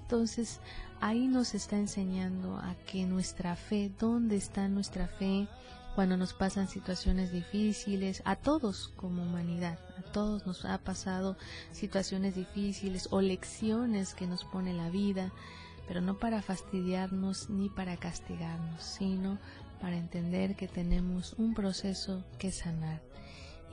Entonces, 0.01 0.59
ahí 1.01 1.27
nos 1.27 1.55
está 1.55 1.77
enseñando 1.77 2.57
a 2.57 2.75
que 2.85 3.05
nuestra 3.05 3.55
fe, 3.55 3.91
¿dónde 3.99 4.37
está 4.37 4.67
nuestra 4.67 5.07
fe 5.07 5.47
cuando 5.95 6.15
nos 6.15 6.33
pasan 6.33 6.67
situaciones 6.67 7.31
difíciles? 7.31 8.21
A 8.23 8.35
todos 8.35 8.93
como 8.95 9.23
humanidad, 9.23 9.79
a 9.97 10.03
todos 10.11 10.45
nos 10.45 10.63
ha 10.63 10.77
pasado 10.77 11.35
situaciones 11.71 12.35
difíciles 12.35 13.07
o 13.11 13.21
lecciones 13.21 14.13
que 14.13 14.27
nos 14.27 14.45
pone 14.45 14.73
la 14.73 14.89
vida. 14.89 15.31
pero 15.87 15.99
no 15.99 16.17
para 16.19 16.41
fastidiarnos 16.41 17.49
ni 17.49 17.67
para 17.67 17.97
castigarnos, 17.97 18.81
sino 18.81 19.39
para 19.81 19.97
entender 19.97 20.55
que 20.55 20.69
tenemos 20.69 21.33
un 21.33 21.53
proceso 21.53 22.23
que 22.37 22.51
sanar 22.51 23.01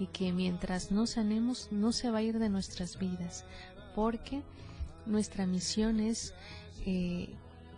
y 0.00 0.06
que 0.06 0.32
mientras 0.32 0.90
no 0.90 1.06
sanemos 1.06 1.68
no 1.70 1.92
se 1.92 2.10
va 2.10 2.18
a 2.18 2.22
ir 2.22 2.40
de 2.40 2.48
nuestras 2.48 2.98
vidas, 2.98 3.44
porque 3.94 4.42
nuestra 5.06 5.46
misión 5.46 6.00
es 6.00 6.34
eh, 6.90 7.28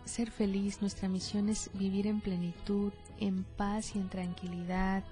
ser 0.05 0.31
feliz, 0.31 0.79
nuestra 0.79 1.09
misión 1.09 1.49
es 1.49 1.69
vivir 1.73 2.07
en 2.07 2.21
plenitud, 2.21 2.93
en 3.19 3.43
paz 3.43 3.93
y 3.93 3.99
en 3.99 4.07
tranquilidad. 4.07 5.03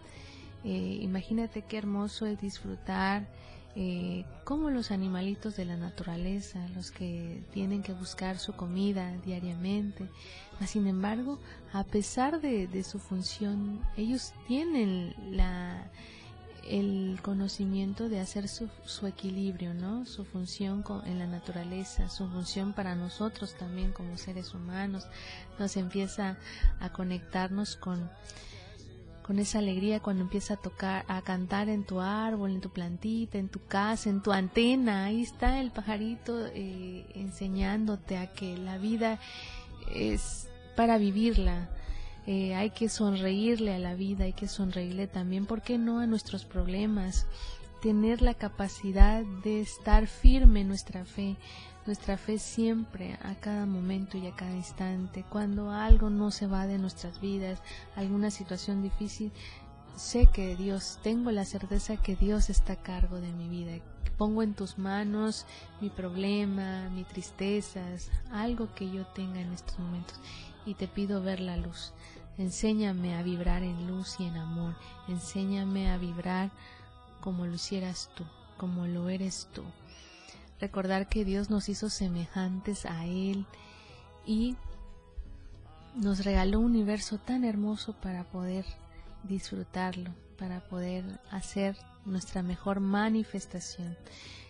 Eh, 0.63 0.99
imagínate 1.01 1.63
qué 1.63 1.77
hermoso 1.77 2.25
es 2.25 2.39
disfrutar 2.39 3.27
eh, 3.75 4.23
como 4.45 4.69
los 4.69 4.91
animalitos 4.91 5.57
de 5.57 5.65
la 5.65 5.75
naturaleza, 5.75 6.65
los 6.75 6.91
que 6.91 7.43
tienen 7.51 7.83
que 7.83 7.91
buscar 7.91 8.39
su 8.39 8.53
comida 8.53 9.17
diariamente. 9.25 10.07
Sin 10.65 10.87
embargo, 10.87 11.37
a 11.73 11.83
pesar 11.83 12.39
de, 12.39 12.67
de 12.67 12.83
su 12.85 12.99
función, 12.99 13.81
ellos 13.97 14.31
tienen 14.47 15.13
la, 15.29 15.91
el 16.69 17.19
conocimiento 17.23 18.09
de 18.09 18.19
hacer 18.19 18.47
su, 18.47 18.69
su 18.85 19.07
equilibrio, 19.07 19.73
¿no? 19.73 20.05
Su 20.05 20.23
función 20.23 20.83
en 21.05 21.17
la 21.17 21.25
naturaleza, 21.25 22.09
su 22.09 22.27
función 22.29 22.73
para 22.73 22.95
nosotros 22.95 23.55
también 23.55 23.91
como 23.91 24.17
seres 24.17 24.53
humanos, 24.53 25.07
nos 25.57 25.75
empieza 25.77 26.37
a 26.79 26.93
conectarnos 26.93 27.75
con, 27.75 28.09
con 29.23 29.39
esa 29.39 29.59
alegría 29.59 29.99
cuando 29.99 30.23
empieza 30.23 30.53
a 30.53 30.57
tocar, 30.57 31.05
a 31.07 31.21
cantar 31.23 31.69
en 31.69 31.85
tu 31.85 32.01
árbol, 32.01 32.51
en 32.51 32.61
tu 32.61 32.69
plantita, 32.69 33.39
en 33.39 33.49
tu 33.49 33.65
casa, 33.65 34.09
en 34.09 34.21
tu 34.21 34.31
antena. 34.31 35.05
Ahí 35.05 35.23
está 35.23 35.59
el 35.59 35.71
pajarito 35.71 36.47
eh, 36.53 37.05
enseñándote 37.15 38.17
a 38.17 38.31
que 38.31 38.57
la 38.57 38.77
vida 38.77 39.19
es 39.91 40.49
para 40.75 40.97
vivirla, 40.99 41.69
eh, 42.27 42.55
hay 42.55 42.69
que 42.71 42.89
sonreírle 42.89 43.73
a 43.73 43.79
la 43.79 43.95
vida, 43.95 44.25
hay 44.25 44.33
que 44.33 44.47
sonreírle 44.47 45.07
también, 45.07 45.45
¿por 45.45 45.61
qué 45.61 45.77
no 45.77 45.99
a 45.99 46.07
nuestros 46.07 46.45
problemas? 46.45 47.25
Tener 47.81 48.21
la 48.21 48.33
capacidad 48.33 49.23
de 49.43 49.61
estar 49.61 50.05
firme 50.07 50.61
en 50.61 50.67
nuestra 50.67 51.05
fe, 51.05 51.37
nuestra 51.85 52.17
fe 52.17 52.37
siempre, 52.37 53.17
a 53.23 53.35
cada 53.35 53.65
momento 53.65 54.17
y 54.17 54.27
a 54.27 54.35
cada 54.35 54.53
instante. 54.53 55.23
Cuando 55.29 55.71
algo 55.71 56.09
no 56.09 56.29
se 56.29 56.45
va 56.45 56.67
de 56.67 56.77
nuestras 56.77 57.21
vidas, 57.21 57.61
alguna 57.95 58.31
situación 58.31 58.83
difícil, 58.83 59.31
sé 59.95 60.27
que 60.27 60.55
Dios, 60.55 60.99
tengo 61.01 61.31
la 61.31 61.45
certeza 61.45 61.97
que 61.97 62.15
Dios 62.15 62.49
está 62.49 62.73
a 62.73 62.83
cargo 62.83 63.21
de 63.21 63.31
mi 63.31 63.47
vida. 63.47 63.71
Pongo 64.17 64.43
en 64.43 64.53
tus 64.53 64.77
manos 64.77 65.45
mi 65.79 65.89
problema, 65.89 66.89
mis 66.89 67.07
tristezas, 67.07 68.11
algo 68.31 68.73
que 68.75 68.91
yo 68.91 69.05
tenga 69.07 69.39
en 69.39 69.53
estos 69.53 69.79
momentos 69.79 70.19
y 70.69 70.75
te 70.75 70.87
pido 70.87 71.21
ver 71.21 71.39
la 71.39 71.57
luz. 71.57 71.93
Enséñame 72.37 73.15
a 73.15 73.23
vibrar 73.23 73.63
en 73.63 73.87
luz 73.87 74.19
y 74.19 74.25
en 74.25 74.37
amor. 74.37 74.75
Enséñame 75.07 75.89
a 75.91 75.97
vibrar 75.97 76.51
como 77.21 77.45
lo 77.45 77.55
hicieras 77.55 78.09
tú, 78.15 78.23
como 78.57 78.85
lo 78.85 79.09
eres 79.09 79.49
tú. 79.53 79.63
Recordar 80.61 81.09
que 81.09 81.25
Dios 81.25 81.49
nos 81.49 81.69
hizo 81.69 81.89
semejantes 81.89 82.85
a 82.85 83.05
Él 83.05 83.45
y 84.25 84.55
nos 85.95 86.23
regaló 86.23 86.59
un 86.59 86.65
universo 86.65 87.17
tan 87.17 87.43
hermoso 87.43 87.93
para 87.93 88.23
poder 88.25 88.65
disfrutarlo, 89.23 90.11
para 90.37 90.61
poder 90.61 91.03
hacer 91.31 91.75
nuestra 92.05 92.43
mejor 92.43 92.79
manifestación. 92.79 93.97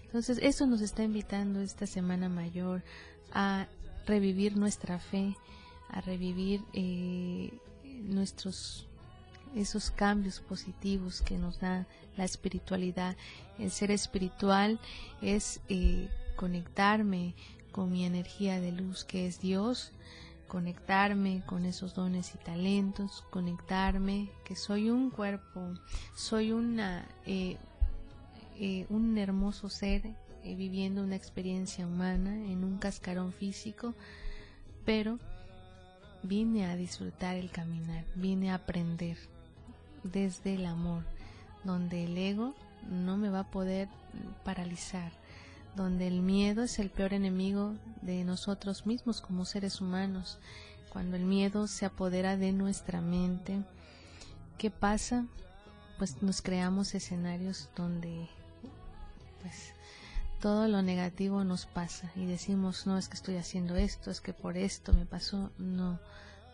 Entonces, 0.03 0.39
eso 0.41 0.67
nos 0.67 0.81
está 0.81 1.03
invitando 1.03 1.61
esta 1.61 1.87
Semana 1.87 2.27
Mayor 2.27 2.83
a 3.31 3.67
revivir 4.05 4.57
nuestra 4.57 4.99
fe, 4.99 5.35
a 5.89 6.01
revivir 6.01 6.61
eh, 6.73 7.51
nuestros 8.03 8.85
esos 9.55 9.89
cambios 9.89 10.39
positivos 10.41 11.21
que 11.21 11.37
nos 11.37 11.59
da 11.59 11.87
la 12.17 12.23
espiritualidad. 12.23 13.17
El 13.57 13.71
ser 13.71 13.89
espiritual 13.89 14.79
es 15.23 15.59
eh, 15.69 16.07
conectarme 16.35 17.33
con 17.71 17.91
mi 17.91 18.05
energía 18.05 18.61
de 18.61 18.71
luz 18.71 19.03
que 19.03 19.25
es 19.25 19.39
Dios, 19.39 19.91
conectarme 20.47 21.41
con 21.47 21.65
esos 21.65 21.95
dones 21.95 22.33
y 22.35 22.37
talentos, 22.37 23.23
conectarme 23.31 24.29
que 24.45 24.55
soy 24.55 24.91
un 24.91 25.09
cuerpo, 25.09 25.73
soy 26.15 26.51
una 26.51 27.07
eh, 27.25 27.57
un 28.89 29.17
hermoso 29.17 29.69
ser 29.69 30.03
viviendo 30.43 31.03
una 31.03 31.15
experiencia 31.15 31.85
humana 31.85 32.35
en 32.35 32.63
un 32.63 32.77
cascarón 32.77 33.31
físico, 33.31 33.93
pero 34.85 35.19
Vine 36.23 36.65
a 36.65 36.75
disfrutar 36.75 37.35
el 37.35 37.49
caminar, 37.49 38.03
vine 38.15 38.51
a 38.51 38.55
aprender 38.55 39.17
desde 40.03 40.55
el 40.55 40.65
amor, 40.65 41.03
donde 41.63 42.05
el 42.05 42.17
ego 42.17 42.53
no 42.89 43.17
me 43.17 43.29
va 43.29 43.41
a 43.41 43.51
poder 43.51 43.87
paralizar, 44.43 45.11
donde 45.75 46.07
el 46.07 46.21
miedo 46.21 46.63
es 46.63 46.79
el 46.79 46.89
peor 46.89 47.13
enemigo 47.13 47.73
de 48.01 48.23
nosotros 48.23 48.85
mismos 48.85 49.21
como 49.21 49.45
seres 49.45 49.81
humanos. 49.81 50.39
Cuando 50.91 51.15
el 51.15 51.23
miedo 51.23 51.67
se 51.67 51.85
apodera 51.85 52.35
de 52.35 52.51
nuestra 52.51 52.99
mente, 52.99 53.61
¿qué 54.57 54.71
pasa? 54.71 55.25
Pues 55.97 56.21
nos 56.21 56.41
creamos 56.41 56.95
escenarios 56.95 57.69
donde 57.75 58.27
pues 59.41 59.73
todo 60.39 60.67
lo 60.67 60.81
negativo 60.81 61.43
nos 61.43 61.65
pasa 61.65 62.11
y 62.15 62.25
decimos, 62.25 62.87
no, 62.87 62.97
es 62.97 63.09
que 63.09 63.15
estoy 63.15 63.37
haciendo 63.37 63.75
esto, 63.75 64.09
es 64.09 64.21
que 64.21 64.33
por 64.33 64.57
esto 64.57 64.93
me 64.93 65.05
pasó. 65.05 65.51
No, 65.57 65.99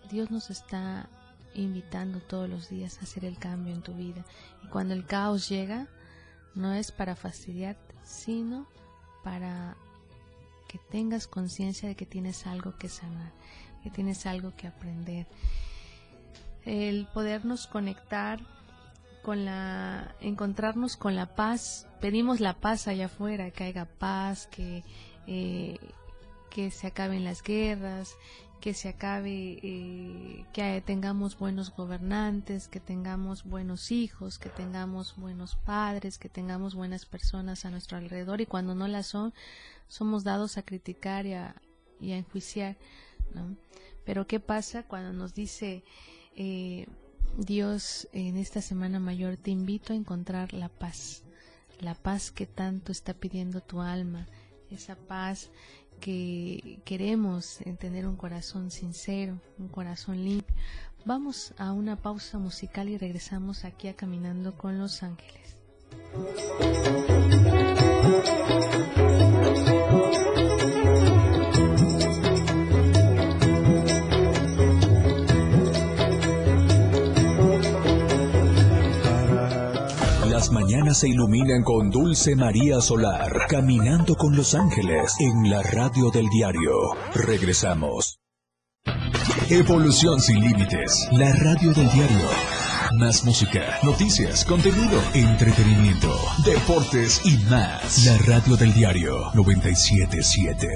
Dios 0.09 0.31
nos 0.31 0.49
está 0.49 1.09
invitando 1.53 2.19
todos 2.19 2.49
los 2.49 2.69
días 2.69 2.97
a 2.97 3.03
hacer 3.03 3.25
el 3.25 3.37
cambio 3.37 3.73
en 3.73 3.81
tu 3.81 3.93
vida. 3.93 4.25
Y 4.63 4.67
cuando 4.67 4.93
el 4.93 5.05
caos 5.05 5.47
llega, 5.49 5.87
no 6.55 6.73
es 6.73 6.91
para 6.91 7.15
fastidiarte, 7.15 7.95
sino 8.03 8.67
para 9.23 9.77
que 10.67 10.79
tengas 10.89 11.27
conciencia 11.27 11.87
de 11.87 11.95
que 11.95 12.05
tienes 12.05 12.47
algo 12.47 12.77
que 12.77 12.89
sanar, 12.89 13.31
que 13.83 13.89
tienes 13.89 14.25
algo 14.25 14.55
que 14.55 14.67
aprender. 14.67 15.27
El 16.63 17.07
podernos 17.13 17.67
conectar 17.67 18.39
con 19.25 19.43
la, 19.43 20.13
encontrarnos 20.21 20.97
con 20.97 21.15
la 21.15 21.33
paz. 21.33 21.87
Pedimos 21.99 22.41
la 22.41 22.53
paz 22.53 22.87
allá 22.87 23.07
afuera, 23.07 23.49
que 23.49 23.63
haya 23.63 23.85
paz, 23.85 24.45
que, 24.45 24.83
eh, 25.25 25.79
que 26.51 26.69
se 26.69 26.85
acaben 26.85 27.23
las 27.23 27.41
guerras, 27.41 28.15
que 28.61 28.75
se 28.75 28.87
acabe, 28.87 29.59
eh, 29.63 30.45
que 30.53 30.79
tengamos 30.85 31.39
buenos 31.39 31.75
gobernantes, 31.75 32.67
que 32.67 32.79
tengamos 32.79 33.43
buenos 33.43 33.91
hijos, 33.91 34.37
que 34.37 34.49
tengamos 34.49 35.15
buenos 35.17 35.55
padres, 35.55 36.19
que 36.19 36.29
tengamos 36.29 36.75
buenas 36.75 37.07
personas 37.07 37.65
a 37.65 37.71
nuestro 37.71 37.97
alrededor 37.97 38.41
y 38.41 38.45
cuando 38.45 38.75
no 38.75 38.87
las 38.87 39.07
son, 39.07 39.33
somos 39.87 40.23
dados 40.23 40.59
a 40.59 40.61
criticar 40.61 41.25
y 41.25 41.33
a, 41.33 41.55
y 41.99 42.11
a 42.11 42.17
enjuiciar, 42.17 42.77
¿no? 43.33 43.55
Pero 44.05 44.27
¿qué 44.27 44.39
pasa 44.39 44.83
cuando 44.83 45.13
nos 45.13 45.33
dice 45.33 45.83
eh, 46.35 46.85
Dios, 47.37 48.07
en 48.13 48.37
esta 48.37 48.61
Semana 48.61 48.99
Mayor 48.99 49.35
te 49.35 49.51
invito 49.51 49.91
a 49.91 49.95
encontrar 49.95 50.53
la 50.53 50.69
paz, 50.69 51.23
la 51.81 51.93
paz 51.93 52.31
que 52.31 52.45
tanto 52.45 52.93
está 52.93 53.13
pidiendo 53.13 53.59
tu 53.59 53.81
alma, 53.81 54.25
esa 54.71 54.95
paz 54.95 55.49
que 55.99 56.79
queremos 56.85 57.59
en 57.61 57.75
tener 57.75 58.07
un 58.07 58.15
corazón 58.15 58.71
sincero, 58.71 59.41
un 59.57 59.67
corazón 59.67 60.23
limpio. 60.23 60.55
Vamos 61.03 61.53
a 61.57 61.73
una 61.73 61.97
pausa 61.97 62.37
musical 62.37 62.87
y 62.89 62.97
regresamos 62.97 63.65
aquí 63.65 63.89
a 63.89 63.95
Caminando 63.95 64.57
con 64.57 64.79
los 64.79 65.03
Ángeles. 65.03 65.57
Las 80.45 80.51
mañanas 80.51 80.99
se 80.99 81.07
iluminan 81.07 81.63
con 81.63 81.89
Dulce 81.89 82.35
María 82.35 82.79
Solar, 82.79 83.47
caminando 83.49 84.13
con 84.13 84.35
los 84.35 84.53
ángeles 84.53 85.15
en 85.19 85.49
la 85.49 85.63
radio 85.63 86.11
del 86.11 86.29
diario. 86.29 86.71
Regresamos. 87.15 88.19
Evolución 89.49 90.21
sin 90.21 90.41
límites, 90.41 91.07
la 91.13 91.33
radio 91.33 91.73
del 91.73 91.89
diario. 91.91 92.29
Más 92.99 93.25
música, 93.25 93.79
noticias, 93.81 94.45
contenido, 94.45 95.01
entretenimiento, 95.15 96.15
deportes 96.45 97.21
y 97.25 97.37
más. 97.49 98.05
La 98.05 98.15
radio 98.19 98.55
del 98.55 98.71
diario 98.71 99.31
977. 99.33 100.67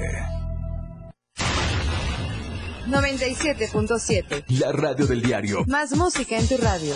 97.7. 2.88 4.46
La 4.60 4.72
radio 4.72 5.06
del 5.06 5.22
diario. 5.22 5.64
Más 5.68 5.96
música 5.96 6.40
en 6.40 6.48
tu 6.48 6.58
radio. 6.58 6.96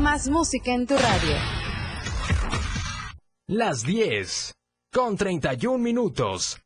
Más 0.00 0.28
música 0.28 0.72
en 0.72 0.86
tu 0.86 0.94
radio. 0.94 1.36
Las 3.48 3.82
10. 3.82 4.52
Con 4.92 5.16
31 5.16 5.78
minutos. 5.78 6.58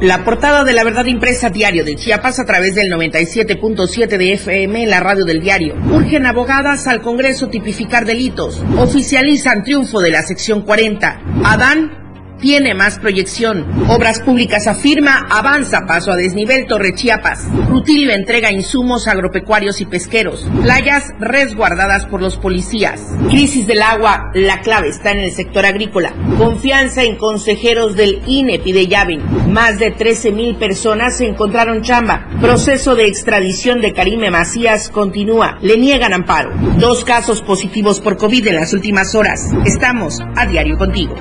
La 0.00 0.22
portada 0.22 0.64
de 0.64 0.74
la 0.74 0.84
verdad 0.84 1.06
impresa 1.06 1.48
diario 1.48 1.84
de 1.84 1.94
Chiapas 1.94 2.40
a 2.40 2.44
través 2.44 2.74
del 2.74 2.92
97.7 2.92 4.18
de 4.18 4.32
FM 4.34 4.82
en 4.82 4.90
la 4.90 5.00
radio 5.00 5.24
del 5.24 5.40
diario. 5.40 5.74
Urgen 5.90 6.26
abogadas 6.26 6.86
al 6.86 7.00
Congreso 7.00 7.48
tipificar 7.48 8.04
delitos. 8.04 8.62
Oficializan 8.76 9.62
triunfo 9.62 10.00
de 10.00 10.10
la 10.10 10.22
sección 10.22 10.62
40. 10.62 11.22
Adán 11.44 12.03
tiene 12.40 12.74
más 12.74 12.98
proyección. 12.98 13.64
Obras 13.88 14.20
Públicas 14.20 14.66
afirma 14.66 15.26
avanza 15.30 15.86
paso 15.86 16.12
a 16.12 16.16
desnivel 16.16 16.66
Torre 16.66 16.94
Chiapas. 16.94 17.46
Rutilio 17.68 18.12
entrega 18.12 18.52
insumos 18.52 19.08
agropecuarios 19.08 19.80
y 19.80 19.86
pesqueros. 19.86 20.46
Playas 20.62 21.12
resguardadas 21.18 22.06
por 22.06 22.20
los 22.20 22.36
policías. 22.36 23.00
Crisis 23.28 23.66
del 23.66 23.82
agua, 23.82 24.30
la 24.34 24.60
clave 24.60 24.88
está 24.88 25.10
en 25.10 25.20
el 25.20 25.32
sector 25.32 25.66
agrícola. 25.66 26.12
Confianza 26.38 27.02
en 27.02 27.16
consejeros 27.16 27.96
del 27.96 28.22
INE 28.26 28.58
pide 28.58 28.86
Yavin. 28.86 29.52
Más 29.52 29.78
de 29.78 29.90
13 29.90 30.32
mil 30.32 30.56
personas 30.56 31.18
se 31.18 31.26
encontraron 31.26 31.82
chamba. 31.82 32.28
Proceso 32.40 32.94
de 32.94 33.06
extradición 33.06 33.80
de 33.80 33.92
Karime 33.92 34.30
Macías 34.30 34.90
continúa. 34.90 35.58
Le 35.60 35.76
niegan 35.78 36.12
amparo. 36.12 36.52
Dos 36.78 37.04
casos 37.04 37.42
positivos 37.42 38.00
por 38.00 38.16
COVID 38.16 38.48
en 38.48 38.56
las 38.56 38.72
últimas 38.72 39.14
horas. 39.14 39.50
Estamos 39.64 40.20
a 40.36 40.46
diario 40.46 40.76
contigo. 40.76 41.14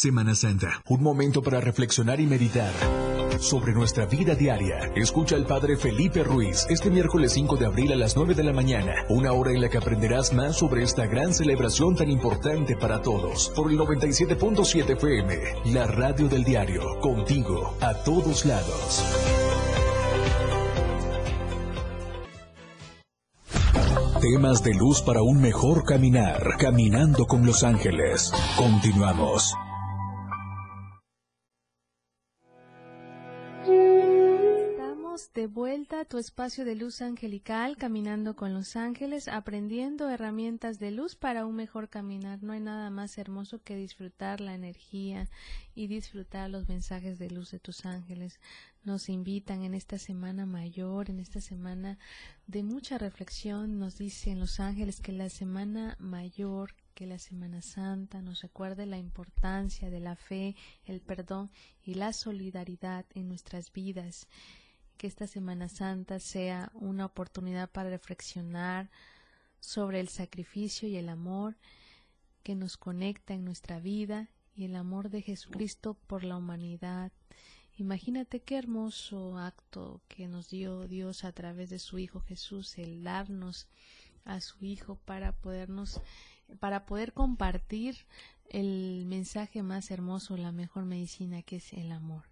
Semana 0.00 0.34
Santa, 0.34 0.82
un 0.88 1.02
momento 1.02 1.42
para 1.42 1.60
reflexionar 1.60 2.20
y 2.20 2.26
meditar 2.26 2.72
sobre 3.38 3.74
nuestra 3.74 4.06
vida 4.06 4.34
diaria. 4.34 4.90
Escucha 4.96 5.36
al 5.36 5.44
Padre 5.44 5.76
Felipe 5.76 6.24
Ruiz 6.24 6.66
este 6.70 6.88
miércoles 6.88 7.32
5 7.32 7.58
de 7.58 7.66
abril 7.66 7.92
a 7.92 7.96
las 7.96 8.16
9 8.16 8.34
de 8.34 8.42
la 8.42 8.54
mañana, 8.54 9.04
una 9.10 9.34
hora 9.34 9.52
en 9.52 9.60
la 9.60 9.68
que 9.68 9.76
aprenderás 9.76 10.32
más 10.32 10.56
sobre 10.56 10.84
esta 10.84 11.04
gran 11.04 11.34
celebración 11.34 11.96
tan 11.96 12.10
importante 12.10 12.76
para 12.76 13.02
todos. 13.02 13.52
Por 13.54 13.70
el 13.70 13.78
97.7 13.78 14.92
FM, 14.92 15.74
la 15.74 15.86
radio 15.86 16.28
del 16.28 16.44
diario, 16.44 16.98
contigo 17.00 17.76
a 17.82 17.92
todos 17.92 18.46
lados. 18.46 19.04
Temas 24.22 24.62
de 24.62 24.72
luz 24.72 25.02
para 25.02 25.20
un 25.20 25.42
mejor 25.42 25.84
caminar, 25.84 26.56
caminando 26.58 27.26
con 27.26 27.44
los 27.44 27.62
ángeles. 27.64 28.32
Continuamos. 28.56 29.54
De 35.32 35.46
vuelta 35.46 36.00
a 36.00 36.04
tu 36.04 36.18
espacio 36.18 36.64
de 36.64 36.74
luz 36.74 37.02
angelical, 37.02 37.76
caminando 37.76 38.34
con 38.34 38.52
los 38.52 38.74
ángeles, 38.74 39.28
aprendiendo 39.28 40.10
herramientas 40.10 40.80
de 40.80 40.90
luz 40.90 41.14
para 41.14 41.46
un 41.46 41.54
mejor 41.54 41.88
caminar. 41.88 42.42
No 42.42 42.52
hay 42.52 42.58
nada 42.58 42.90
más 42.90 43.16
hermoso 43.16 43.62
que 43.62 43.76
disfrutar 43.76 44.40
la 44.40 44.54
energía 44.54 45.28
y 45.76 45.86
disfrutar 45.86 46.50
los 46.50 46.68
mensajes 46.68 47.20
de 47.20 47.30
luz 47.30 47.52
de 47.52 47.60
tus 47.60 47.86
ángeles. 47.86 48.40
Nos 48.82 49.08
invitan 49.08 49.62
en 49.62 49.74
esta 49.74 49.98
semana 49.98 50.46
mayor, 50.46 51.10
en 51.10 51.20
esta 51.20 51.40
semana 51.40 51.96
de 52.48 52.64
mucha 52.64 52.98
reflexión, 52.98 53.78
nos 53.78 53.98
dicen 53.98 54.40
los 54.40 54.58
ángeles 54.58 55.00
que 55.00 55.12
la 55.12 55.28
semana 55.28 55.96
mayor 56.00 56.74
que 56.92 57.06
la 57.06 57.18
Semana 57.18 57.62
Santa 57.62 58.20
nos 58.20 58.42
recuerde 58.42 58.84
la 58.84 58.98
importancia 58.98 59.88
de 59.88 60.00
la 60.00 60.16
fe, 60.16 60.54
el 60.84 61.00
perdón 61.00 61.50
y 61.82 61.94
la 61.94 62.12
solidaridad 62.12 63.06
en 63.14 63.28
nuestras 63.28 63.72
vidas 63.72 64.26
que 65.00 65.06
esta 65.06 65.26
Semana 65.26 65.70
Santa 65.70 66.18
sea 66.18 66.70
una 66.74 67.06
oportunidad 67.06 67.70
para 67.70 67.88
reflexionar 67.88 68.90
sobre 69.58 69.98
el 69.98 70.10
sacrificio 70.10 70.90
y 70.90 70.96
el 70.96 71.08
amor 71.08 71.56
que 72.42 72.54
nos 72.54 72.76
conecta 72.76 73.32
en 73.32 73.46
nuestra 73.46 73.80
vida 73.80 74.28
y 74.54 74.66
el 74.66 74.76
amor 74.76 75.08
de 75.08 75.22
Jesucristo 75.22 75.94
por 76.06 76.22
la 76.22 76.36
humanidad. 76.36 77.12
Imagínate 77.78 78.40
qué 78.40 78.58
hermoso 78.58 79.38
acto 79.38 80.02
que 80.06 80.28
nos 80.28 80.50
dio 80.50 80.86
Dios 80.86 81.24
a 81.24 81.32
través 81.32 81.70
de 81.70 81.78
su 81.78 81.98
Hijo 81.98 82.20
Jesús, 82.20 82.76
el 82.76 83.02
darnos 83.02 83.68
a 84.26 84.42
su 84.42 84.62
Hijo 84.66 84.96
para 84.96 85.32
podernos, 85.32 86.02
para 86.58 86.84
poder 86.84 87.14
compartir 87.14 87.96
el 88.50 89.06
mensaje 89.06 89.62
más 89.62 89.90
hermoso, 89.90 90.36
la 90.36 90.52
mejor 90.52 90.84
medicina 90.84 91.40
que 91.40 91.56
es 91.56 91.72
el 91.72 91.90
amor 91.90 92.24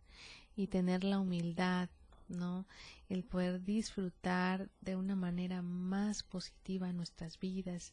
y 0.54 0.66
tener 0.66 1.02
la 1.02 1.18
humildad 1.18 1.88
¿no? 2.28 2.66
El 3.08 3.24
poder 3.24 3.64
disfrutar 3.64 4.70
de 4.80 4.96
una 4.96 5.16
manera 5.16 5.62
más 5.62 6.22
positiva 6.22 6.92
nuestras 6.92 7.38
vidas, 7.38 7.92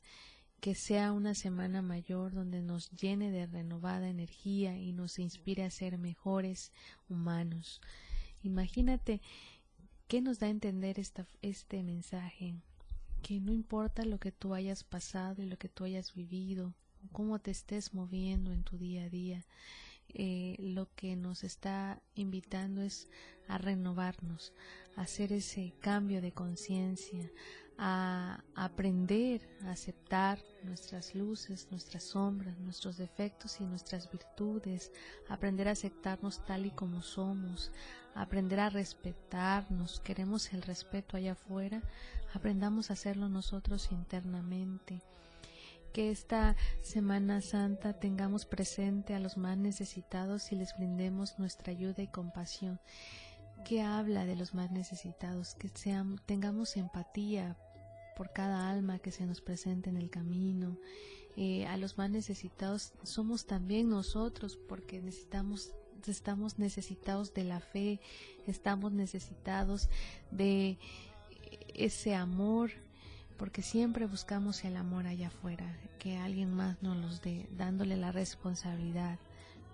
que 0.60 0.76
sea 0.76 1.12
una 1.12 1.36
semana 1.36 1.82
mayor 1.82 2.34
donde 2.34 2.62
nos 2.62 2.90
llene 2.92 3.32
de 3.32 3.46
renovada 3.46 4.10
energía 4.10 4.78
y 4.78 4.94
nos 4.94 5.20
inspire 5.20 5.64
a 5.64 5.70
ser 5.70 5.98
mejores 5.98 6.72
humanos. 7.10 7.82
Imagínate 8.42 9.22
qué 10.08 10.22
nos 10.22 10.40
da 10.40 10.48
a 10.48 10.52
entender 10.52 11.00
esta, 11.00 11.28
este 11.42 11.84
mensaje, 11.84 12.56
que 13.22 13.40
no 13.40 13.52
importa 13.52 14.06
lo 14.06 14.20
que 14.20 14.32
tú 14.32 14.54
hayas 14.54 14.84
pasado 14.84 15.42
y 15.42 15.48
lo 15.48 15.58
que 15.58 15.70
tú 15.70 15.84
hayas 15.84 16.14
vivido, 16.14 16.74
cómo 17.12 17.40
te 17.40 17.52
estés 17.52 17.94
moviendo 17.94 18.52
en 18.52 18.64
tu 18.64 18.78
día 18.78 19.06
a 19.06 19.10
día, 19.10 19.46
eh, 20.18 20.56
lo 20.60 20.88
que 20.96 21.18
nos 21.18 21.44
está 21.44 22.02
invitando 22.16 22.82
es 22.82 23.10
a 23.50 23.58
renovarnos, 23.58 24.54
a 24.96 25.02
hacer 25.02 25.34
ese 25.34 25.74
cambio 25.82 26.22
de 26.22 26.32
conciencia, 26.32 27.30
a 27.78 28.42
aprender 28.56 29.42
a 29.66 29.72
aceptar 29.72 30.40
nuestras 30.64 31.14
luces, 31.16 31.68
nuestras 31.70 32.04
sombras, 32.04 32.58
nuestros 32.60 32.96
defectos 32.96 33.60
y 33.60 33.66
nuestras 33.66 34.10
virtudes, 34.10 34.94
aprender 35.28 35.68
a 35.68 35.72
aceptarnos 35.72 36.46
tal 36.46 36.66
y 36.66 36.72
como 36.72 37.02
somos, 37.02 37.74
aprender 38.14 38.62
a 38.62 38.70
respetarnos, 38.70 40.00
queremos 40.00 40.54
el 40.54 40.62
respeto 40.62 41.18
allá 41.18 41.34
afuera, 41.34 41.82
aprendamos 42.34 42.90
a 42.90 42.94
hacerlo 42.94 43.28
nosotros 43.28 43.92
internamente 43.92 45.02
que 45.96 46.12
esta 46.12 46.58
Semana 46.82 47.40
Santa 47.40 47.94
tengamos 47.94 48.46
presente 48.46 49.16
a 49.16 49.20
los 49.22 49.38
más 49.38 49.58
necesitados 49.58 50.52
y 50.52 50.58
les 50.58 50.76
brindemos 50.76 51.40
nuestra 51.40 51.72
ayuda 51.72 52.04
y 52.04 52.08
compasión. 52.08 52.82
Que 53.64 53.82
habla 53.82 54.26
de 54.26 54.36
los 54.36 54.54
más 54.54 54.72
necesitados, 54.72 55.56
que 55.56 55.70
seamos, 55.70 56.22
tengamos 56.26 56.76
empatía 56.76 57.56
por 58.18 58.34
cada 58.34 58.70
alma 58.70 59.00
que 59.00 59.14
se 59.14 59.26
nos 59.26 59.40
presente 59.40 59.90
en 59.90 59.96
el 59.96 60.10
camino. 60.10 60.78
Eh, 61.38 61.66
a 61.66 61.78
los 61.78 61.98
más 61.98 62.10
necesitados 62.10 62.92
somos 63.04 63.46
también 63.46 63.88
nosotros 63.88 64.60
porque 64.68 65.02
necesitamos 65.02 65.72
estamos 66.06 66.60
necesitados 66.60 67.34
de 67.34 67.46
la 67.46 67.62
fe, 67.62 68.02
estamos 68.48 68.92
necesitados 68.92 69.88
de 70.30 70.78
ese 71.74 72.16
amor 72.16 72.72
porque 73.38 73.62
siempre 73.62 74.06
buscamos 74.06 74.64
el 74.64 74.78
amor 74.78 75.08
allá 75.08 75.28
afuera, 75.28 75.78
que 76.00 76.18
alguien 76.18 76.54
más 76.54 76.82
nos 76.82 76.98
los 76.98 77.22
dé, 77.22 77.48
dándole 77.58 77.98
la 77.98 78.12
responsabilidad, 78.12 79.20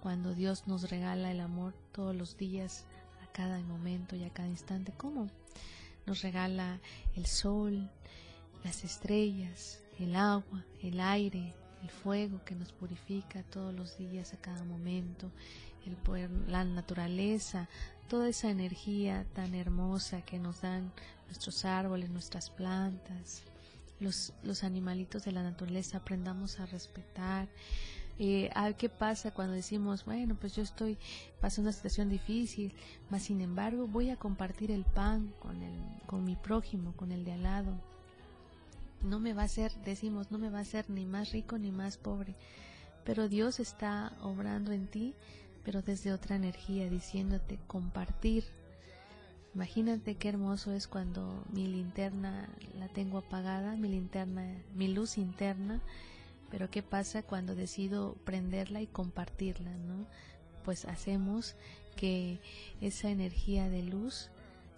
cuando 0.02 0.34
Dios 0.34 0.68
nos 0.68 0.90
regala 0.90 1.32
el 1.32 1.40
amor 1.40 1.74
todos 1.92 2.16
los 2.16 2.38
días, 2.38 2.86
a 3.24 3.32
cada 3.32 3.60
momento 3.60 4.16
y 4.16 4.24
a 4.24 4.32
cada 4.32 4.48
instante, 4.48 4.94
¿cómo? 4.98 5.28
Nos 6.06 6.24
regala 6.24 6.80
el 7.16 7.28
sol, 7.28 7.90
las 8.64 8.84
estrellas, 8.84 9.84
el 10.00 10.16
agua, 10.16 10.66
el 10.82 11.00
aire, 11.00 11.54
el 11.84 11.90
fuego 11.90 12.44
que 12.44 12.56
nos 12.56 12.72
purifica 12.72 13.44
todos 13.44 13.74
los 13.74 13.98
días, 13.98 14.34
a 14.34 14.38
cada 14.38 14.64
momento, 14.64 15.32
el 15.86 15.96
poder, 15.96 16.30
la 16.48 16.64
naturaleza, 16.64 17.70
toda 18.08 18.30
esa 18.30 18.50
energía 18.50 19.26
tan 19.34 19.56
hermosa 19.56 20.22
que 20.22 20.40
nos 20.40 20.62
dan 20.62 20.92
nuestros 21.28 21.64
árboles, 21.66 22.10
nuestras 22.10 22.50
plantas, 22.50 23.44
los, 24.02 24.34
los 24.44 24.66
animalitos 24.66 25.24
de 25.24 25.32
la 25.32 25.42
naturaleza, 25.42 26.00
aprendamos 26.00 26.60
a 26.60 26.66
respetar. 26.66 27.48
Eh, 28.20 28.50
¿Qué 28.78 28.90
pasa 28.90 29.32
cuando 29.32 29.54
decimos, 29.54 30.04
bueno, 30.04 30.36
pues 30.36 30.54
yo 30.54 30.62
estoy 30.62 30.98
pasando 31.40 31.70
una 31.70 31.76
situación 31.76 32.10
difícil, 32.10 32.74
mas 33.10 33.24
sin 33.24 33.40
embargo 33.40 33.88
voy 33.88 34.10
a 34.10 34.18
compartir 34.18 34.70
el 34.70 34.84
pan 34.84 35.34
con, 35.40 35.64
el, 35.64 35.74
con 36.06 36.26
mi 36.26 36.36
prójimo, 36.36 36.94
con 36.98 37.14
el 37.14 37.24
de 37.24 37.32
al 37.32 37.44
lado? 37.44 37.74
No 39.02 39.20
me 39.20 39.34
va 39.34 39.44
a 39.44 39.48
ser, 39.48 39.72
decimos, 39.86 40.30
no 40.30 40.38
me 40.38 40.50
va 40.50 40.60
a 40.60 40.66
ser 40.66 40.90
ni 40.90 41.06
más 41.06 41.32
rico 41.32 41.58
ni 41.58 41.72
más 41.72 41.98
pobre, 41.98 42.36
pero 43.06 43.30
Dios 43.30 43.62
está 43.62 44.14
obrando 44.22 44.74
en 44.74 44.88
ti 44.88 45.16
pero 45.64 45.82
desde 45.82 46.14
otra 46.14 46.36
energía, 46.36 46.90
diciéndote 46.90 47.60
compartir. 47.68 48.44
Imagínate 49.54 50.16
qué 50.16 50.30
hermoso 50.30 50.72
es 50.72 50.88
cuando 50.88 51.44
mi 51.52 51.68
linterna 51.68 52.48
la 52.80 52.88
tengo 52.88 53.18
apagada, 53.18 53.76
mi 53.76 53.90
linterna, 53.90 54.46
mi 54.76 54.88
luz 54.88 55.18
interna, 55.18 55.82
pero 56.50 56.70
qué 56.70 56.82
pasa 56.84 57.24
cuando 57.24 57.54
decido 57.54 58.16
prenderla 58.24 58.82
y 58.82 58.88
compartirla, 58.88 59.72
¿no? 59.72 60.08
Pues 60.64 60.86
hacemos 60.86 61.56
que 61.98 62.40
esa 62.80 63.10
energía 63.10 63.70
de 63.70 63.84
luz 63.84 64.30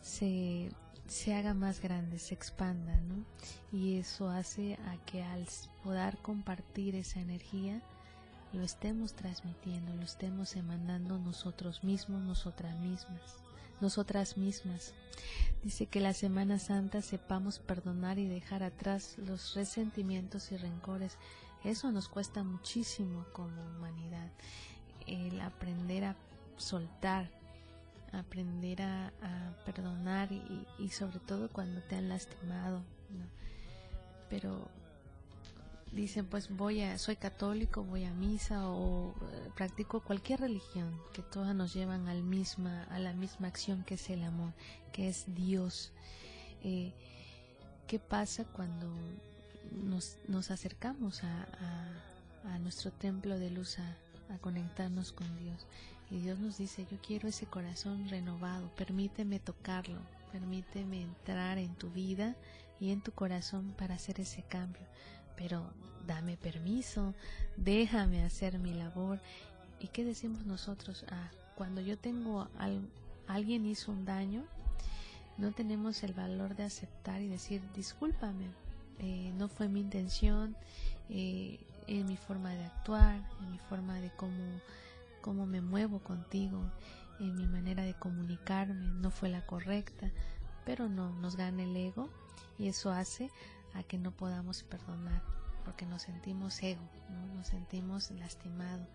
se, 0.01 0.71
se 1.07 1.35
haga 1.35 1.53
más 1.53 1.79
grande, 1.79 2.17
se 2.17 2.33
expanda, 2.33 2.99
¿no? 3.01 3.25
Y 3.71 3.97
eso 3.97 4.29
hace 4.29 4.75
a 4.87 4.97
que 5.05 5.21
al 5.21 5.47
poder 5.83 6.17
compartir 6.17 6.95
esa 6.95 7.19
energía, 7.19 7.81
lo 8.53 8.63
estemos 8.63 9.13
transmitiendo, 9.13 9.95
lo 9.95 10.03
estemos 10.03 10.55
emanando 10.55 11.17
nosotros 11.17 11.83
mismos, 11.83 12.21
nosotras 12.21 12.79
mismas, 12.79 13.42
nosotras 13.81 14.37
mismas. 14.37 14.93
Dice 15.63 15.85
que 15.85 15.99
la 15.99 16.13
Semana 16.13 16.59
Santa 16.59 17.01
sepamos 17.01 17.59
perdonar 17.59 18.19
y 18.19 18.27
dejar 18.27 18.63
atrás 18.63 19.15
los 19.17 19.53
resentimientos 19.55 20.51
y 20.51 20.57
rencores. 20.57 21.17
Eso 21.63 21.91
nos 21.91 22.09
cuesta 22.09 22.43
muchísimo 22.43 23.25
como 23.31 23.61
humanidad, 23.77 24.29
el 25.07 25.39
aprender 25.39 26.03
a 26.03 26.15
soltar, 26.57 27.29
aprender 28.11 28.81
a, 28.81 29.13
perdonar 29.65 30.29
y, 30.31 30.89
sobre 30.89 31.19
todo 31.19 31.49
cuando 31.49 31.81
te 31.81 31.95
han 31.95 32.09
lastimado. 32.09 32.83
Pero 34.29 34.67
dicen 35.93 36.25
pues 36.25 36.49
voy 36.49 36.81
a 36.81 36.97
soy 36.97 37.15
católico 37.15 37.83
voy 37.83 38.05
a 38.05 38.13
misa 38.13 38.67
o 38.67 39.13
eh, 39.31 39.49
practico 39.55 40.01
cualquier 40.01 40.39
religión 40.41 40.99
que 41.13 41.21
todas 41.21 41.55
nos 41.55 41.73
llevan 41.73 42.07
al 42.07 42.23
misma 42.23 42.83
a 42.85 42.99
la 42.99 43.13
misma 43.13 43.47
acción 43.47 43.83
que 43.83 43.95
es 43.95 44.09
el 44.09 44.23
amor 44.23 44.53
que 44.91 45.07
es 45.07 45.25
Dios. 45.35 45.91
Eh, 46.63 46.93
qué 47.87 47.99
pasa 47.99 48.45
cuando 48.45 48.87
nos, 49.71 50.17
nos 50.27 50.51
acercamos 50.51 51.23
a, 51.23 51.47
a, 52.45 52.59
nuestro 52.59 52.91
templo 52.91 53.37
de 53.37 53.49
luz 53.49 53.79
a, 53.79 53.97
a 54.33 54.37
conectarnos 54.37 55.11
con 55.11 55.27
Dios 55.37 55.67
y 56.09 56.19
Dios 56.19 56.39
nos 56.39 56.57
dice 56.57 56.85
yo 56.89 56.97
quiero 57.05 57.27
ese 57.27 57.45
corazón 57.45 58.07
renovado 58.09 58.69
permíteme 58.75 59.39
tocarlo 59.39 59.99
permíteme 60.31 61.01
entrar 61.01 61.57
en 61.57 61.75
tu 61.75 61.89
vida 61.89 62.35
y 62.79 62.91
en 62.91 63.01
tu 63.01 63.11
corazón 63.11 63.73
para 63.77 63.95
hacer 63.95 64.19
ese 64.19 64.43
cambio 64.43 64.81
pero 65.35 65.63
dame 66.07 66.37
permiso, 66.37 67.13
déjame 67.57 68.23
hacer 68.23 68.59
mi 68.59 68.73
labor. 68.73 69.19
¿Y 69.79 69.87
qué 69.87 70.03
decimos 70.03 70.45
nosotros? 70.45 71.05
Ah, 71.09 71.29
cuando 71.55 71.81
yo 71.81 71.97
tengo 71.97 72.47
al, 72.57 72.81
alguien 73.27 73.65
hizo 73.65 73.91
un 73.91 74.05
daño, 74.05 74.43
no 75.37 75.51
tenemos 75.51 76.03
el 76.03 76.13
valor 76.13 76.55
de 76.55 76.63
aceptar 76.63 77.21
y 77.21 77.27
decir, 77.27 77.61
discúlpame, 77.75 78.45
eh, 78.99 79.33
no 79.37 79.47
fue 79.47 79.67
mi 79.67 79.79
intención, 79.79 80.55
eh, 81.09 81.59
en 81.87 82.07
mi 82.07 82.17
forma 82.17 82.51
de 82.51 82.65
actuar, 82.65 83.19
en 83.41 83.51
mi 83.51 83.57
forma 83.57 83.99
de 83.99 84.09
cómo, 84.11 84.61
cómo 85.21 85.45
me 85.45 85.61
muevo 85.61 85.99
contigo, 85.99 86.61
en 87.19 87.35
mi 87.35 87.45
manera 87.45 87.83
de 87.83 87.93
comunicarme, 87.93 88.87
no 89.01 89.11
fue 89.11 89.29
la 89.29 89.45
correcta, 89.45 90.11
pero 90.65 90.87
no, 90.87 91.11
nos 91.19 91.35
gana 91.35 91.63
el 91.63 91.75
ego 91.75 92.09
y 92.57 92.67
eso 92.67 92.91
hace 92.91 93.29
a 93.73 93.83
que 93.83 93.97
no 93.97 94.11
podamos 94.11 94.63
perdonar, 94.63 95.21
porque 95.65 95.85
nos 95.85 96.03
sentimos 96.03 96.61
ego, 96.61 96.83
¿no? 97.09 97.35
nos 97.35 97.47
sentimos 97.47 98.11
lastimados. 98.11 98.87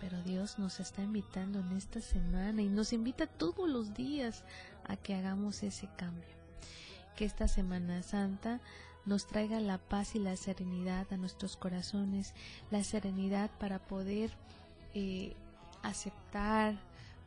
Pero 0.00 0.20
Dios 0.22 0.58
nos 0.58 0.80
está 0.80 1.02
invitando 1.02 1.60
en 1.60 1.72
esta 1.72 2.00
semana 2.00 2.60
y 2.60 2.68
nos 2.68 2.92
invita 2.92 3.26
todos 3.26 3.70
los 3.70 3.94
días 3.94 4.44
a 4.84 4.96
que 4.96 5.14
hagamos 5.14 5.62
ese 5.62 5.88
cambio. 5.96 6.34
Que 7.16 7.24
esta 7.24 7.46
Semana 7.46 8.02
Santa 8.02 8.60
nos 9.04 9.26
traiga 9.26 9.60
la 9.60 9.78
paz 9.78 10.14
y 10.14 10.18
la 10.18 10.36
serenidad 10.36 11.06
a 11.12 11.16
nuestros 11.16 11.56
corazones, 11.56 12.34
la 12.70 12.82
serenidad 12.82 13.50
para 13.58 13.78
poder 13.78 14.30
eh, 14.94 15.36
aceptar, 15.82 16.74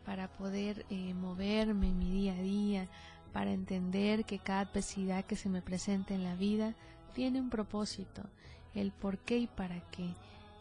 para 0.05 0.27
poder 0.27 0.85
eh, 0.89 1.13
moverme 1.13 1.89
en 1.89 1.97
mi 1.97 2.11
día 2.11 2.33
a 2.33 2.41
día, 2.41 2.87
para 3.35 3.51
entender 3.51 4.23
que 4.23 4.39
cada 4.39 4.61
adversidad 4.61 5.25
que 5.25 5.35
se 5.35 5.49
me 5.49 5.61
presenta 5.61 6.13
en 6.13 6.23
la 6.23 6.35
vida 6.35 6.73
tiene 7.13 7.41
un 7.41 7.49
propósito, 7.49 8.21
el 8.73 8.93
por 8.93 9.17
qué 9.17 9.39
y 9.39 9.47
para 9.47 9.81
qué. 9.91 10.13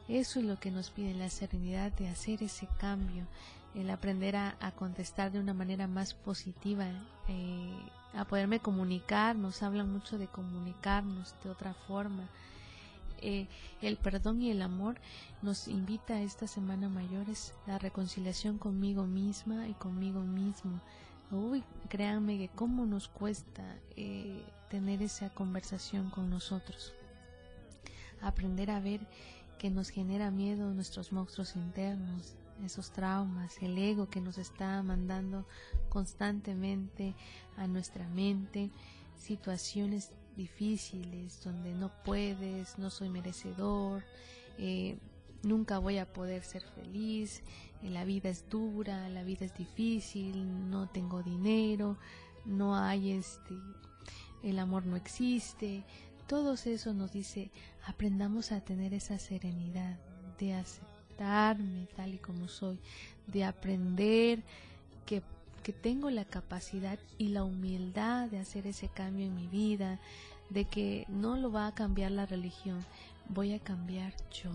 Eso 0.08 0.40
es 0.40 0.44
lo 0.44 0.58
que 0.58 0.72
nos 0.72 0.90
pide 0.90 1.14
la 1.14 1.30
serenidad 1.30 1.92
de 1.92 2.08
hacer 2.08 2.42
ese 2.42 2.66
cambio, 2.80 3.28
el 3.76 3.90
aprender 3.90 4.34
a, 4.34 4.72
contestar 4.74 5.30
de 5.30 5.38
una 5.38 5.54
manera 5.54 5.86
más 5.86 6.14
positiva, 6.14 6.86
eh, 7.28 7.78
a 8.12 8.24
poderme 8.24 8.58
comunicar, 8.58 9.36
nos 9.36 9.62
hablan 9.62 9.92
mucho 9.92 10.18
de 10.18 10.26
comunicarnos 10.26 11.36
de 11.44 11.50
otra 11.50 11.74
forma. 11.74 12.28
Eh, 13.18 13.46
el 13.82 13.98
perdón 13.98 14.42
y 14.42 14.50
el 14.50 14.62
amor 14.62 14.96
nos 15.42 15.68
invita 15.68 16.14
a 16.14 16.22
esta 16.22 16.48
semana 16.48 16.88
mayores 16.88 17.54
la 17.68 17.78
reconciliación 17.78 18.58
conmigo 18.58 19.06
misma 19.06 19.68
y 19.68 19.74
conmigo 19.74 20.22
mismo, 20.22 20.80
Uy, 21.34 21.64
créanme 21.88 22.38
que 22.38 22.48
cómo 22.48 22.86
nos 22.86 23.08
cuesta 23.08 23.62
eh, 23.96 24.42
tener 24.70 25.02
esa 25.02 25.30
conversación 25.30 26.10
con 26.10 26.30
nosotros. 26.30 26.94
Aprender 28.20 28.70
a 28.70 28.78
ver 28.78 29.00
que 29.58 29.68
nos 29.68 29.88
genera 29.88 30.30
miedo 30.30 30.72
nuestros 30.72 31.12
monstruos 31.12 31.56
internos, 31.56 32.36
esos 32.64 32.92
traumas, 32.92 33.60
el 33.60 33.76
ego 33.76 34.08
que 34.08 34.20
nos 34.20 34.38
está 34.38 34.80
mandando 34.82 35.44
constantemente 35.88 37.14
a 37.56 37.66
nuestra 37.66 38.08
mente, 38.08 38.70
situaciones 39.18 40.12
difíciles 40.36 41.42
donde 41.42 41.74
no 41.74 41.90
puedes, 42.04 42.78
no 42.78 42.90
soy 42.90 43.08
merecedor, 43.08 44.04
eh, 44.58 44.98
nunca 45.42 45.78
voy 45.78 45.98
a 45.98 46.12
poder 46.12 46.44
ser 46.44 46.62
feliz, 46.62 47.42
la 47.82 48.04
vida 48.04 48.28
es 48.30 48.48
dura, 48.48 49.08
la 49.08 49.22
vida 49.22 49.44
es 49.44 49.54
difícil, 49.54 50.70
no 50.70 50.88
tengo 50.88 51.22
dinero, 51.22 51.98
no 52.44 52.76
hay 52.76 53.12
este, 53.12 53.54
el 54.42 54.58
amor 54.58 54.86
no 54.86 54.96
existe. 54.96 55.84
Todo 56.26 56.54
eso 56.54 56.94
nos 56.94 57.12
dice, 57.12 57.50
aprendamos 57.86 58.52
a 58.52 58.60
tener 58.60 58.94
esa 58.94 59.18
serenidad 59.18 59.98
de 60.38 60.54
aceptarme 60.54 61.86
tal 61.94 62.14
y 62.14 62.18
como 62.18 62.48
soy, 62.48 62.78
de 63.26 63.44
aprender 63.44 64.42
que, 65.06 65.22
que 65.62 65.72
tengo 65.72 66.10
la 66.10 66.24
capacidad 66.24 66.98
y 67.18 67.28
la 67.28 67.44
humildad 67.44 68.28
de 68.28 68.38
hacer 68.38 68.66
ese 68.66 68.88
cambio 68.88 69.26
en 69.26 69.34
mi 69.34 69.46
vida, 69.46 70.00
de 70.50 70.64
que 70.64 71.04
no 71.08 71.36
lo 71.36 71.52
va 71.52 71.66
a 71.66 71.74
cambiar 71.74 72.10
la 72.10 72.26
religión, 72.26 72.84
voy 73.28 73.52
a 73.54 73.58
cambiar 73.58 74.14
yo, 74.30 74.50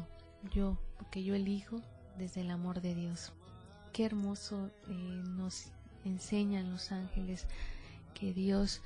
yo, 0.51 0.77
porque 0.97 1.23
yo 1.23 1.35
elijo 1.35 1.81
desde 2.19 2.41
el 2.41 2.51
amor 2.51 2.81
de 2.81 2.93
Dios. 2.93 3.31
Qué 3.93 4.05
hermoso 4.05 4.69
eh, 4.87 5.23
nos 5.25 5.67
enseñan 6.05 6.69
los 6.69 6.91
ángeles 6.91 7.47
que 8.13 8.33
Dios 8.33 8.81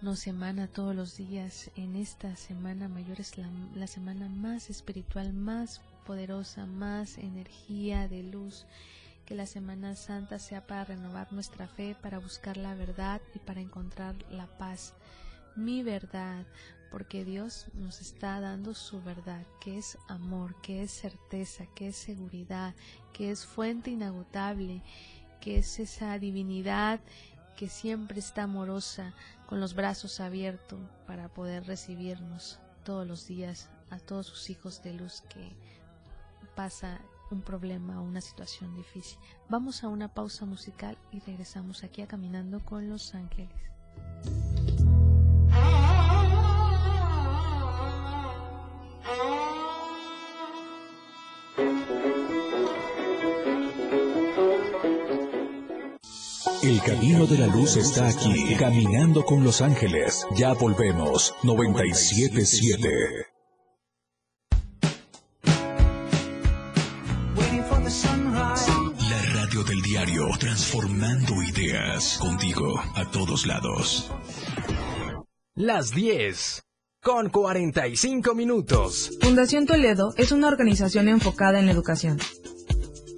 nos 0.00 0.26
emana 0.26 0.68
todos 0.68 0.94
los 0.94 1.16
días. 1.16 1.70
En 1.76 1.96
esta 1.96 2.36
semana 2.36 2.88
mayor 2.88 3.20
es 3.20 3.36
la, 3.36 3.48
la 3.74 3.86
semana 3.86 4.28
más 4.28 4.70
espiritual, 4.70 5.32
más 5.32 5.82
poderosa, 6.06 6.64
más 6.66 7.18
energía 7.18 8.08
de 8.08 8.22
luz. 8.22 8.64
Que 9.26 9.34
la 9.34 9.44
Semana 9.44 9.94
Santa 9.94 10.38
sea 10.38 10.66
para 10.66 10.84
renovar 10.86 11.30
nuestra 11.34 11.68
fe, 11.68 11.94
para 12.00 12.18
buscar 12.18 12.56
la 12.56 12.74
verdad 12.74 13.20
y 13.34 13.38
para 13.38 13.60
encontrar 13.60 14.14
la 14.30 14.46
paz. 14.46 14.94
Mi 15.54 15.82
verdad, 15.82 16.46
porque 16.90 17.24
Dios 17.24 17.66
nos 17.74 18.00
está 18.00 18.40
dando 18.40 18.74
su 18.74 19.02
verdad, 19.02 19.44
que 19.60 19.78
es 19.78 19.98
amor, 20.08 20.54
que 20.62 20.82
es 20.82 20.90
certeza, 20.90 21.66
que 21.74 21.88
es 21.88 21.96
seguridad, 21.96 22.74
que 23.12 23.30
es 23.30 23.46
fuente 23.46 23.90
inagotable, 23.90 24.82
que 25.40 25.58
es 25.58 25.78
esa 25.78 26.18
divinidad 26.18 27.00
que 27.56 27.68
siempre 27.68 28.20
está 28.20 28.44
amorosa, 28.44 29.14
con 29.48 29.60
los 29.60 29.74
brazos 29.74 30.20
abiertos 30.20 30.78
para 31.06 31.28
poder 31.28 31.66
recibirnos 31.66 32.60
todos 32.84 33.06
los 33.06 33.26
días 33.26 33.70
a 33.90 33.98
todos 33.98 34.26
sus 34.26 34.50
hijos 34.50 34.82
de 34.82 34.92
luz 34.92 35.22
que 35.28 35.56
pasa 36.54 37.00
un 37.30 37.42
problema 37.42 38.00
o 38.00 38.04
una 38.04 38.20
situación 38.20 38.74
difícil. 38.76 39.18
Vamos 39.48 39.84
a 39.84 39.88
una 39.88 40.08
pausa 40.12 40.44
musical 40.44 40.98
y 41.12 41.20
regresamos 41.20 41.82
aquí 41.82 42.02
a 42.02 42.06
Caminando 42.06 42.60
con 42.60 42.88
los 42.88 43.14
Ángeles. 43.14 43.48
El 56.68 56.82
camino 56.82 57.24
de 57.26 57.38
la 57.38 57.46
luz 57.46 57.78
está 57.78 58.08
aquí, 58.08 58.54
caminando 58.58 59.24
con 59.24 59.42
los 59.42 59.62
ángeles. 59.62 60.26
Ya 60.36 60.52
volvemos, 60.52 61.34
977. 61.42 62.90
La 69.08 69.22
radio 69.32 69.64
del 69.64 69.80
diario, 69.80 70.28
transformando 70.38 71.42
ideas 71.42 72.18
contigo 72.18 72.78
a 72.94 73.10
todos 73.12 73.46
lados. 73.46 74.12
Las 75.54 75.92
10 75.92 76.64
con 77.02 77.30
45 77.30 78.34
minutos. 78.34 79.16
Fundación 79.22 79.64
Toledo 79.64 80.12
es 80.18 80.32
una 80.32 80.48
organización 80.48 81.08
enfocada 81.08 81.60
en 81.60 81.64
la 81.64 81.72
educación. 81.72 82.18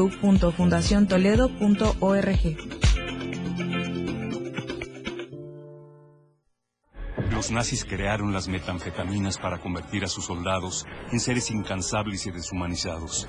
www.fundaciontoledo.org. 0.00 2.56
Los 7.30 7.50
nazis 7.50 7.84
crearon 7.84 8.32
las 8.32 8.48
metanfetaminas 8.48 9.36
para 9.38 9.60
convertir 9.60 10.04
a 10.04 10.08
sus 10.08 10.24
soldados 10.26 10.86
en 11.12 11.20
seres 11.20 11.50
incansables 11.50 12.26
y 12.26 12.30
deshumanizados. 12.30 13.28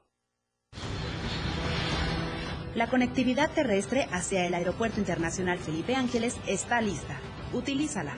La 2.73 2.87
conectividad 2.87 3.51
terrestre 3.51 4.07
hacia 4.13 4.45
el 4.45 4.53
Aeropuerto 4.53 4.99
Internacional 4.99 5.59
Felipe 5.59 5.93
Ángeles 5.93 6.37
está 6.47 6.79
lista. 6.79 7.19
Utilízala. 7.51 8.15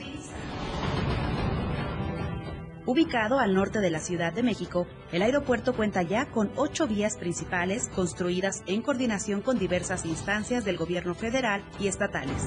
Ubicado 2.85 3.39
al 3.39 3.55
norte 3.55 3.79
de 3.79 3.89
la 3.89 3.99
Ciudad 3.99 4.31
de 4.31 4.43
México, 4.43 4.85
el 5.11 5.23
aeropuerto 5.23 5.73
cuenta 5.73 6.03
ya 6.03 6.29
con 6.29 6.51
ocho 6.55 6.85
vías 6.85 7.17
principales 7.17 7.89
construidas 7.95 8.61
en 8.67 8.83
coordinación 8.83 9.41
con 9.41 9.57
diversas 9.57 10.05
instancias 10.05 10.65
del 10.65 10.77
gobierno 10.77 11.15
federal 11.15 11.63
y 11.79 11.87
estatales. 11.87 12.43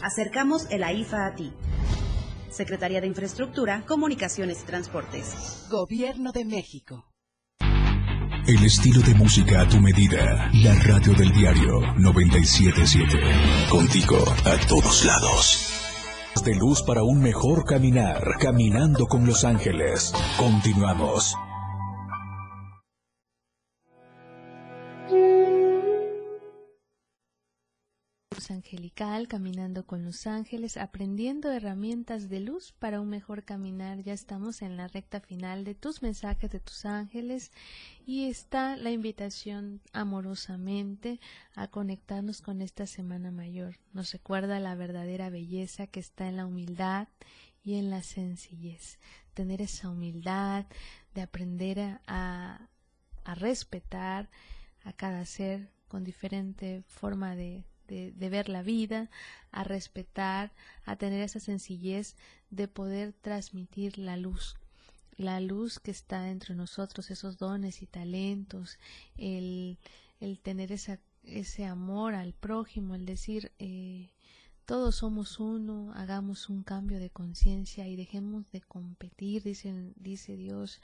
Acercamos 0.00 0.70
el 0.70 0.84
AIFA 0.84 1.26
a 1.26 1.34
ti. 1.34 1.52
Secretaría 2.50 3.00
de 3.00 3.08
Infraestructura, 3.08 3.82
Comunicaciones 3.84 4.62
y 4.62 4.66
Transportes. 4.66 5.66
Gobierno 5.70 6.30
de 6.30 6.44
México. 6.44 7.09
El 8.50 8.64
estilo 8.64 9.00
de 9.02 9.14
música 9.14 9.60
a 9.60 9.68
tu 9.68 9.80
medida. 9.80 10.50
La 10.54 10.74
radio 10.74 11.14
del 11.14 11.30
diario 11.30 11.82
977. 11.98 13.16
Contigo 13.70 14.16
a 14.44 14.66
todos 14.66 15.04
lados. 15.04 15.70
De 16.44 16.56
luz 16.56 16.82
para 16.82 17.04
un 17.04 17.22
mejor 17.22 17.64
caminar. 17.64 18.20
Caminando 18.40 19.06
con 19.06 19.24
los 19.24 19.44
ángeles. 19.44 20.12
Continuamos. 20.36 21.36
Angelical, 28.48 29.28
caminando 29.28 29.84
con 29.84 30.04
los 30.04 30.26
ángeles, 30.26 30.78
aprendiendo 30.78 31.52
herramientas 31.52 32.30
de 32.30 32.40
luz 32.40 32.72
para 32.78 33.00
un 33.00 33.08
mejor 33.10 33.44
caminar. 33.44 34.02
Ya 34.02 34.14
estamos 34.14 34.62
en 34.62 34.76
la 34.78 34.88
recta 34.88 35.20
final 35.20 35.64
de 35.64 35.74
tus 35.74 36.00
mensajes 36.00 36.50
de 36.50 36.60
tus 36.60 36.86
ángeles 36.86 37.52
y 38.06 38.30
está 38.30 38.76
la 38.76 38.90
invitación 38.90 39.82
amorosamente 39.92 41.20
a 41.54 41.68
conectarnos 41.68 42.40
con 42.40 42.62
esta 42.62 42.86
semana 42.86 43.30
mayor. 43.30 43.78
Nos 43.92 44.12
recuerda 44.12 44.60
la 44.60 44.74
verdadera 44.74 45.28
belleza 45.28 45.86
que 45.86 46.00
está 46.00 46.26
en 46.26 46.36
la 46.36 46.46
humildad 46.46 47.08
y 47.62 47.74
en 47.74 47.90
la 47.90 48.02
sencillez. 48.02 48.98
Tener 49.34 49.60
esa 49.60 49.90
humildad 49.90 50.64
de 51.14 51.20
aprender 51.20 52.00
a, 52.06 52.68
a 53.24 53.34
respetar 53.34 54.30
a 54.84 54.92
cada 54.94 55.26
ser 55.26 55.68
con 55.88 56.04
diferente 56.04 56.84
forma 56.86 57.34
de, 57.34 57.64
de, 57.90 58.28
ver 58.30 58.48
la 58.48 58.62
vida, 58.62 59.10
a 59.50 59.64
respetar, 59.64 60.52
a 60.84 60.96
tener 60.96 61.20
esa 61.22 61.40
sencillez 61.40 62.16
de 62.50 62.68
poder 62.68 63.12
transmitir 63.12 63.98
la 63.98 64.16
luz, 64.16 64.56
la 65.16 65.40
luz 65.40 65.80
que 65.80 65.90
está 65.90 66.30
entre 66.30 66.54
nosotros, 66.54 67.10
esos 67.10 67.36
dones 67.36 67.82
y 67.82 67.86
talentos, 67.86 68.78
el, 69.16 69.78
el 70.20 70.38
tener 70.38 70.72
esa, 70.72 71.00
ese 71.24 71.66
amor 71.66 72.14
al 72.14 72.32
prójimo, 72.32 72.94
el 72.94 73.04
decir, 73.04 73.52
eh, 73.58 74.10
todos 74.64 74.96
somos 74.96 75.40
uno, 75.40 75.92
hagamos 75.94 76.48
un 76.48 76.62
cambio 76.62 77.00
de 77.00 77.10
conciencia 77.10 77.88
y 77.88 77.96
dejemos 77.96 78.50
de 78.52 78.60
competir, 78.60 79.42
dice 79.42 80.36
Dios, 80.36 80.80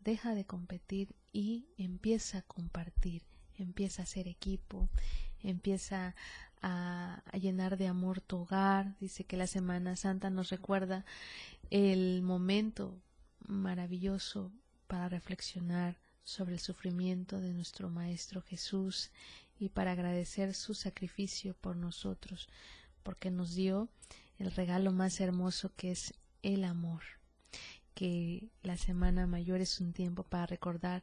deja 0.00 0.34
de 0.34 0.44
competir 0.44 1.14
y 1.32 1.66
empieza 1.78 2.38
a 2.38 2.42
compartir, 2.42 3.22
empieza 3.58 4.02
a 4.02 4.06
ser 4.06 4.28
equipo, 4.28 4.88
empieza 5.42 6.14
a, 6.60 7.22
a, 7.24 7.36
llenar 7.38 7.76
de 7.76 7.88
amor 7.88 8.20
tu 8.20 8.38
hogar. 8.38 8.96
Dice 9.00 9.24
que 9.24 9.36
la 9.36 9.46
Semana 9.46 9.96
Santa 9.96 10.30
nos 10.30 10.50
recuerda 10.50 11.04
el 11.70 12.22
momento 12.22 13.00
maravilloso 13.46 14.52
para 14.86 15.08
reflexionar 15.08 15.98
sobre 16.24 16.54
el 16.54 16.60
sufrimiento 16.60 17.40
de 17.40 17.52
nuestro 17.52 17.90
Maestro 17.90 18.42
Jesús 18.42 19.10
y 19.58 19.68
para 19.68 19.92
agradecer 19.92 20.54
su 20.54 20.74
sacrificio 20.74 21.54
por 21.54 21.76
nosotros, 21.76 22.48
porque 23.02 23.30
nos 23.30 23.54
dio 23.54 23.88
el 24.38 24.50
regalo 24.52 24.92
más 24.92 25.20
hermoso 25.20 25.72
que 25.76 25.92
es 25.92 26.14
el 26.42 26.64
amor. 26.64 27.02
Que 27.94 28.48
la 28.62 28.76
Semana 28.76 29.26
Mayor 29.26 29.60
es 29.60 29.80
un 29.80 29.92
tiempo 29.92 30.24
para 30.24 30.46
recordar 30.46 31.02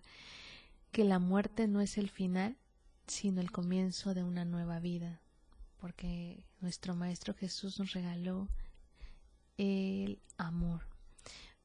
que 0.92 1.04
la 1.04 1.20
muerte 1.20 1.68
no 1.68 1.82
es 1.82 1.98
el 1.98 2.10
final, 2.10 2.58
sino 3.10 3.42
el 3.42 3.52
comienzo 3.52 4.14
de 4.14 4.24
una 4.24 4.46
nueva 4.46 4.80
vida, 4.80 5.20
porque 5.78 6.44
nuestro 6.62 6.96
Maestro 6.96 7.34
Jesús 7.34 7.80
nos 7.80 7.94
regaló 7.94 8.48
el 9.58 10.20
amor 10.38 10.82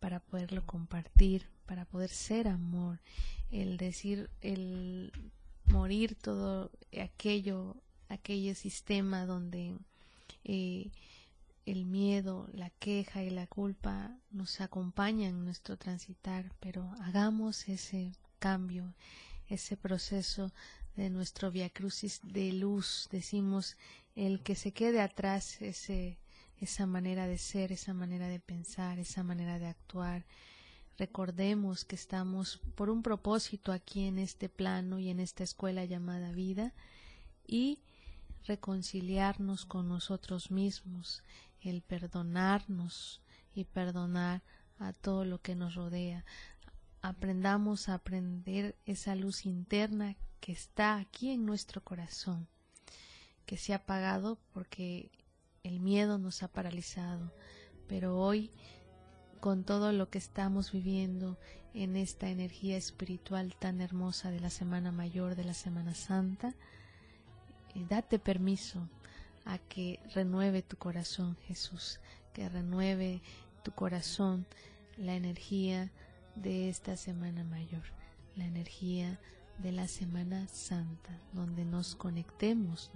para 0.00 0.20
poderlo 0.20 0.64
compartir, 0.66 1.46
para 1.66 1.84
poder 1.84 2.10
ser 2.10 2.48
amor, 2.48 3.00
el 3.50 3.76
decir, 3.76 4.30
el 4.40 5.12
morir 5.66 6.14
todo 6.14 6.70
aquello, 7.00 7.76
aquel 8.08 8.54
sistema 8.56 9.26
donde 9.26 9.76
eh, 10.44 10.90
el 11.66 11.86
miedo, 11.86 12.48
la 12.52 12.70
queja 12.70 13.22
y 13.22 13.30
la 13.30 13.46
culpa 13.46 14.16
nos 14.30 14.60
acompañan 14.60 15.30
en 15.30 15.44
nuestro 15.44 15.76
transitar, 15.76 16.52
pero 16.60 16.90
hagamos 17.00 17.68
ese 17.68 18.12
cambio, 18.38 18.94
ese 19.48 19.76
proceso 19.76 20.52
de 20.96 21.10
nuestro 21.10 21.50
Via 21.50 21.70
Crucis 21.70 22.20
de 22.22 22.52
luz, 22.52 23.08
decimos, 23.10 23.76
el 24.14 24.42
que 24.42 24.54
se 24.54 24.72
quede 24.72 25.00
atrás 25.00 25.60
ese, 25.60 26.18
esa 26.60 26.86
manera 26.86 27.26
de 27.26 27.38
ser, 27.38 27.72
esa 27.72 27.94
manera 27.94 28.28
de 28.28 28.40
pensar, 28.40 28.98
esa 28.98 29.22
manera 29.22 29.58
de 29.58 29.66
actuar. 29.66 30.24
Recordemos 30.96 31.84
que 31.84 31.96
estamos 31.96 32.60
por 32.76 32.90
un 32.90 33.02
propósito 33.02 33.72
aquí 33.72 34.06
en 34.06 34.18
este 34.18 34.48
plano 34.48 35.00
y 35.00 35.10
en 35.10 35.18
esta 35.18 35.42
escuela 35.42 35.84
llamada 35.84 36.30
vida 36.30 36.72
y 37.46 37.80
reconciliarnos 38.46 39.66
con 39.66 39.88
nosotros 39.88 40.50
mismos, 40.50 41.24
el 41.60 41.82
perdonarnos 41.82 43.20
y 43.54 43.64
perdonar 43.64 44.42
a 44.78 44.92
todo 44.92 45.24
lo 45.24 45.40
que 45.40 45.56
nos 45.56 45.74
rodea. 45.74 46.24
Aprendamos 47.00 47.88
a 47.88 47.94
aprender 47.94 48.76
esa 48.86 49.14
luz 49.14 49.44
interna 49.46 50.16
que 50.44 50.52
está 50.52 50.96
aquí 50.96 51.30
en 51.30 51.46
nuestro 51.46 51.82
corazón, 51.82 52.46
que 53.46 53.56
se 53.56 53.72
ha 53.72 53.76
apagado 53.76 54.36
porque 54.52 55.10
el 55.62 55.80
miedo 55.80 56.18
nos 56.18 56.42
ha 56.42 56.48
paralizado, 56.48 57.32
pero 57.88 58.18
hoy 58.20 58.50
con 59.40 59.64
todo 59.64 59.90
lo 59.92 60.10
que 60.10 60.18
estamos 60.18 60.70
viviendo 60.70 61.38
en 61.72 61.96
esta 61.96 62.28
energía 62.28 62.76
espiritual 62.76 63.54
tan 63.58 63.80
hermosa 63.80 64.30
de 64.30 64.40
la 64.40 64.50
Semana 64.50 64.92
Mayor, 64.92 65.34
de 65.34 65.44
la 65.44 65.54
Semana 65.54 65.94
Santa, 65.94 66.54
eh, 67.74 67.86
date 67.88 68.18
permiso 68.18 68.86
a 69.46 69.56
que 69.56 69.98
renueve 70.14 70.60
tu 70.60 70.76
corazón, 70.76 71.38
Jesús, 71.46 72.00
que 72.34 72.50
renueve 72.50 73.22
tu 73.62 73.72
corazón 73.72 74.44
la 74.98 75.14
energía 75.14 75.90
de 76.36 76.68
esta 76.68 76.98
semana 76.98 77.44
mayor, 77.44 77.84
la 78.36 78.44
energía 78.44 79.18
de 79.58 79.72
la 79.72 79.88
Semana 79.88 80.46
Santa, 80.48 81.18
donde 81.32 81.64
nos 81.64 81.94
conectemos, 81.94 82.90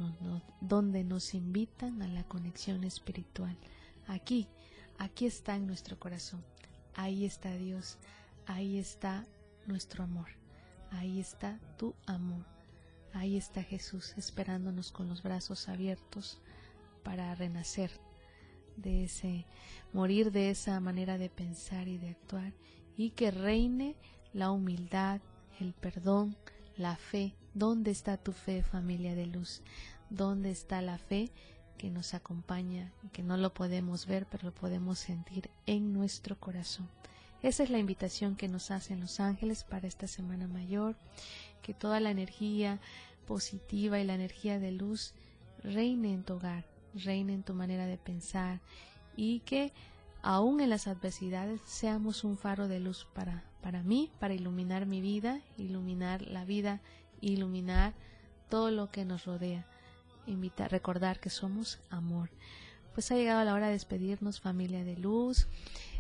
donde 0.60 1.04
nos 1.04 1.34
invitan 1.34 2.02
a 2.02 2.08
la 2.08 2.24
conexión 2.24 2.84
espiritual. 2.84 3.56
Aquí, 4.06 4.48
aquí 4.98 5.26
está 5.26 5.56
en 5.56 5.66
nuestro 5.66 5.98
corazón, 5.98 6.44
ahí 6.94 7.24
está 7.24 7.52
Dios, 7.56 7.98
ahí 8.46 8.78
está 8.78 9.26
nuestro 9.66 10.04
amor, 10.04 10.28
ahí 10.90 11.20
está 11.20 11.58
tu 11.76 11.94
amor, 12.06 12.44
ahí 13.12 13.36
está 13.36 13.62
Jesús 13.62 14.14
esperándonos 14.16 14.92
con 14.92 15.08
los 15.08 15.22
brazos 15.22 15.68
abiertos 15.68 16.40
para 17.02 17.34
renacer 17.34 17.90
de 18.76 19.04
ese, 19.04 19.46
morir 19.92 20.32
de 20.32 20.50
esa 20.50 20.78
manera 20.80 21.18
de 21.18 21.28
pensar 21.28 21.88
y 21.88 21.98
de 21.98 22.10
actuar 22.10 22.52
y 22.96 23.10
que 23.10 23.30
reine 23.30 23.96
la 24.32 24.50
humildad, 24.50 25.20
el 25.60 25.72
perdón, 25.72 26.36
la 26.76 26.96
fe. 26.96 27.34
¿Dónde 27.54 27.90
está 27.90 28.16
tu 28.16 28.32
fe, 28.32 28.62
familia 28.62 29.14
de 29.14 29.26
luz? 29.26 29.62
¿Dónde 30.10 30.50
está 30.50 30.80
la 30.80 30.98
fe 30.98 31.30
que 31.76 31.90
nos 31.90 32.14
acompaña 32.14 32.92
que 33.12 33.22
no 33.22 33.36
lo 33.36 33.52
podemos 33.52 34.06
ver, 34.06 34.26
pero 34.26 34.46
lo 34.46 34.54
podemos 34.54 34.98
sentir 34.98 35.50
en 35.66 35.92
nuestro 35.92 36.38
corazón? 36.38 36.88
Esa 37.42 37.62
es 37.62 37.70
la 37.70 37.78
invitación 37.78 38.36
que 38.36 38.48
nos 38.48 38.70
hacen 38.70 39.00
los 39.00 39.20
ángeles 39.20 39.64
para 39.64 39.86
esta 39.86 40.08
Semana 40.08 40.48
Mayor, 40.48 40.96
que 41.62 41.74
toda 41.74 42.00
la 42.00 42.10
energía 42.10 42.80
positiva 43.26 44.00
y 44.00 44.04
la 44.04 44.14
energía 44.14 44.58
de 44.58 44.72
luz 44.72 45.14
reine 45.62 46.12
en 46.12 46.24
tu 46.24 46.34
hogar, 46.34 46.64
reine 46.94 47.34
en 47.34 47.42
tu 47.42 47.54
manera 47.54 47.86
de 47.86 47.98
pensar 47.98 48.60
y 49.16 49.40
que 49.40 49.72
aún 50.22 50.60
en 50.60 50.70
las 50.70 50.88
adversidades 50.88 51.60
seamos 51.64 52.24
un 52.24 52.36
faro 52.38 52.66
de 52.68 52.80
luz 52.80 53.06
para, 53.14 53.44
para 53.62 53.82
mí, 53.82 54.10
para 54.18 54.34
iluminar 54.34 54.86
mi 54.86 55.00
vida, 55.00 55.40
iluminar 55.56 56.22
la 56.22 56.44
vida, 56.44 56.80
iluminar 57.20 57.94
todo 58.48 58.70
lo 58.70 58.90
que 58.90 59.04
nos 59.04 59.24
rodea. 59.24 59.66
Invitar, 60.26 60.70
recordar 60.70 61.20
que 61.20 61.30
somos 61.30 61.80
amor. 61.90 62.30
Pues 62.94 63.10
ha 63.10 63.16
llegado 63.16 63.44
la 63.44 63.54
hora 63.54 63.66
de 63.66 63.72
despedirnos, 63.72 64.40
familia 64.40 64.84
de 64.84 64.96
luz. 64.96 65.48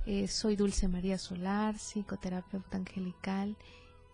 Eh, 0.06 0.28
soy 0.28 0.56
Dulce 0.56 0.88
María 0.88 1.18
Solar, 1.18 1.78
psicoterapeuta 1.78 2.76
angelical, 2.76 3.56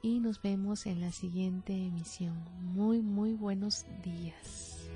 y 0.02 0.20
nos 0.20 0.42
vemos 0.42 0.86
en 0.86 1.00
la 1.00 1.12
siguiente 1.12 1.72
emisión. 1.72 2.44
Muy, 2.60 3.00
muy 3.00 3.32
buenos 3.32 3.86
días. 4.02 4.90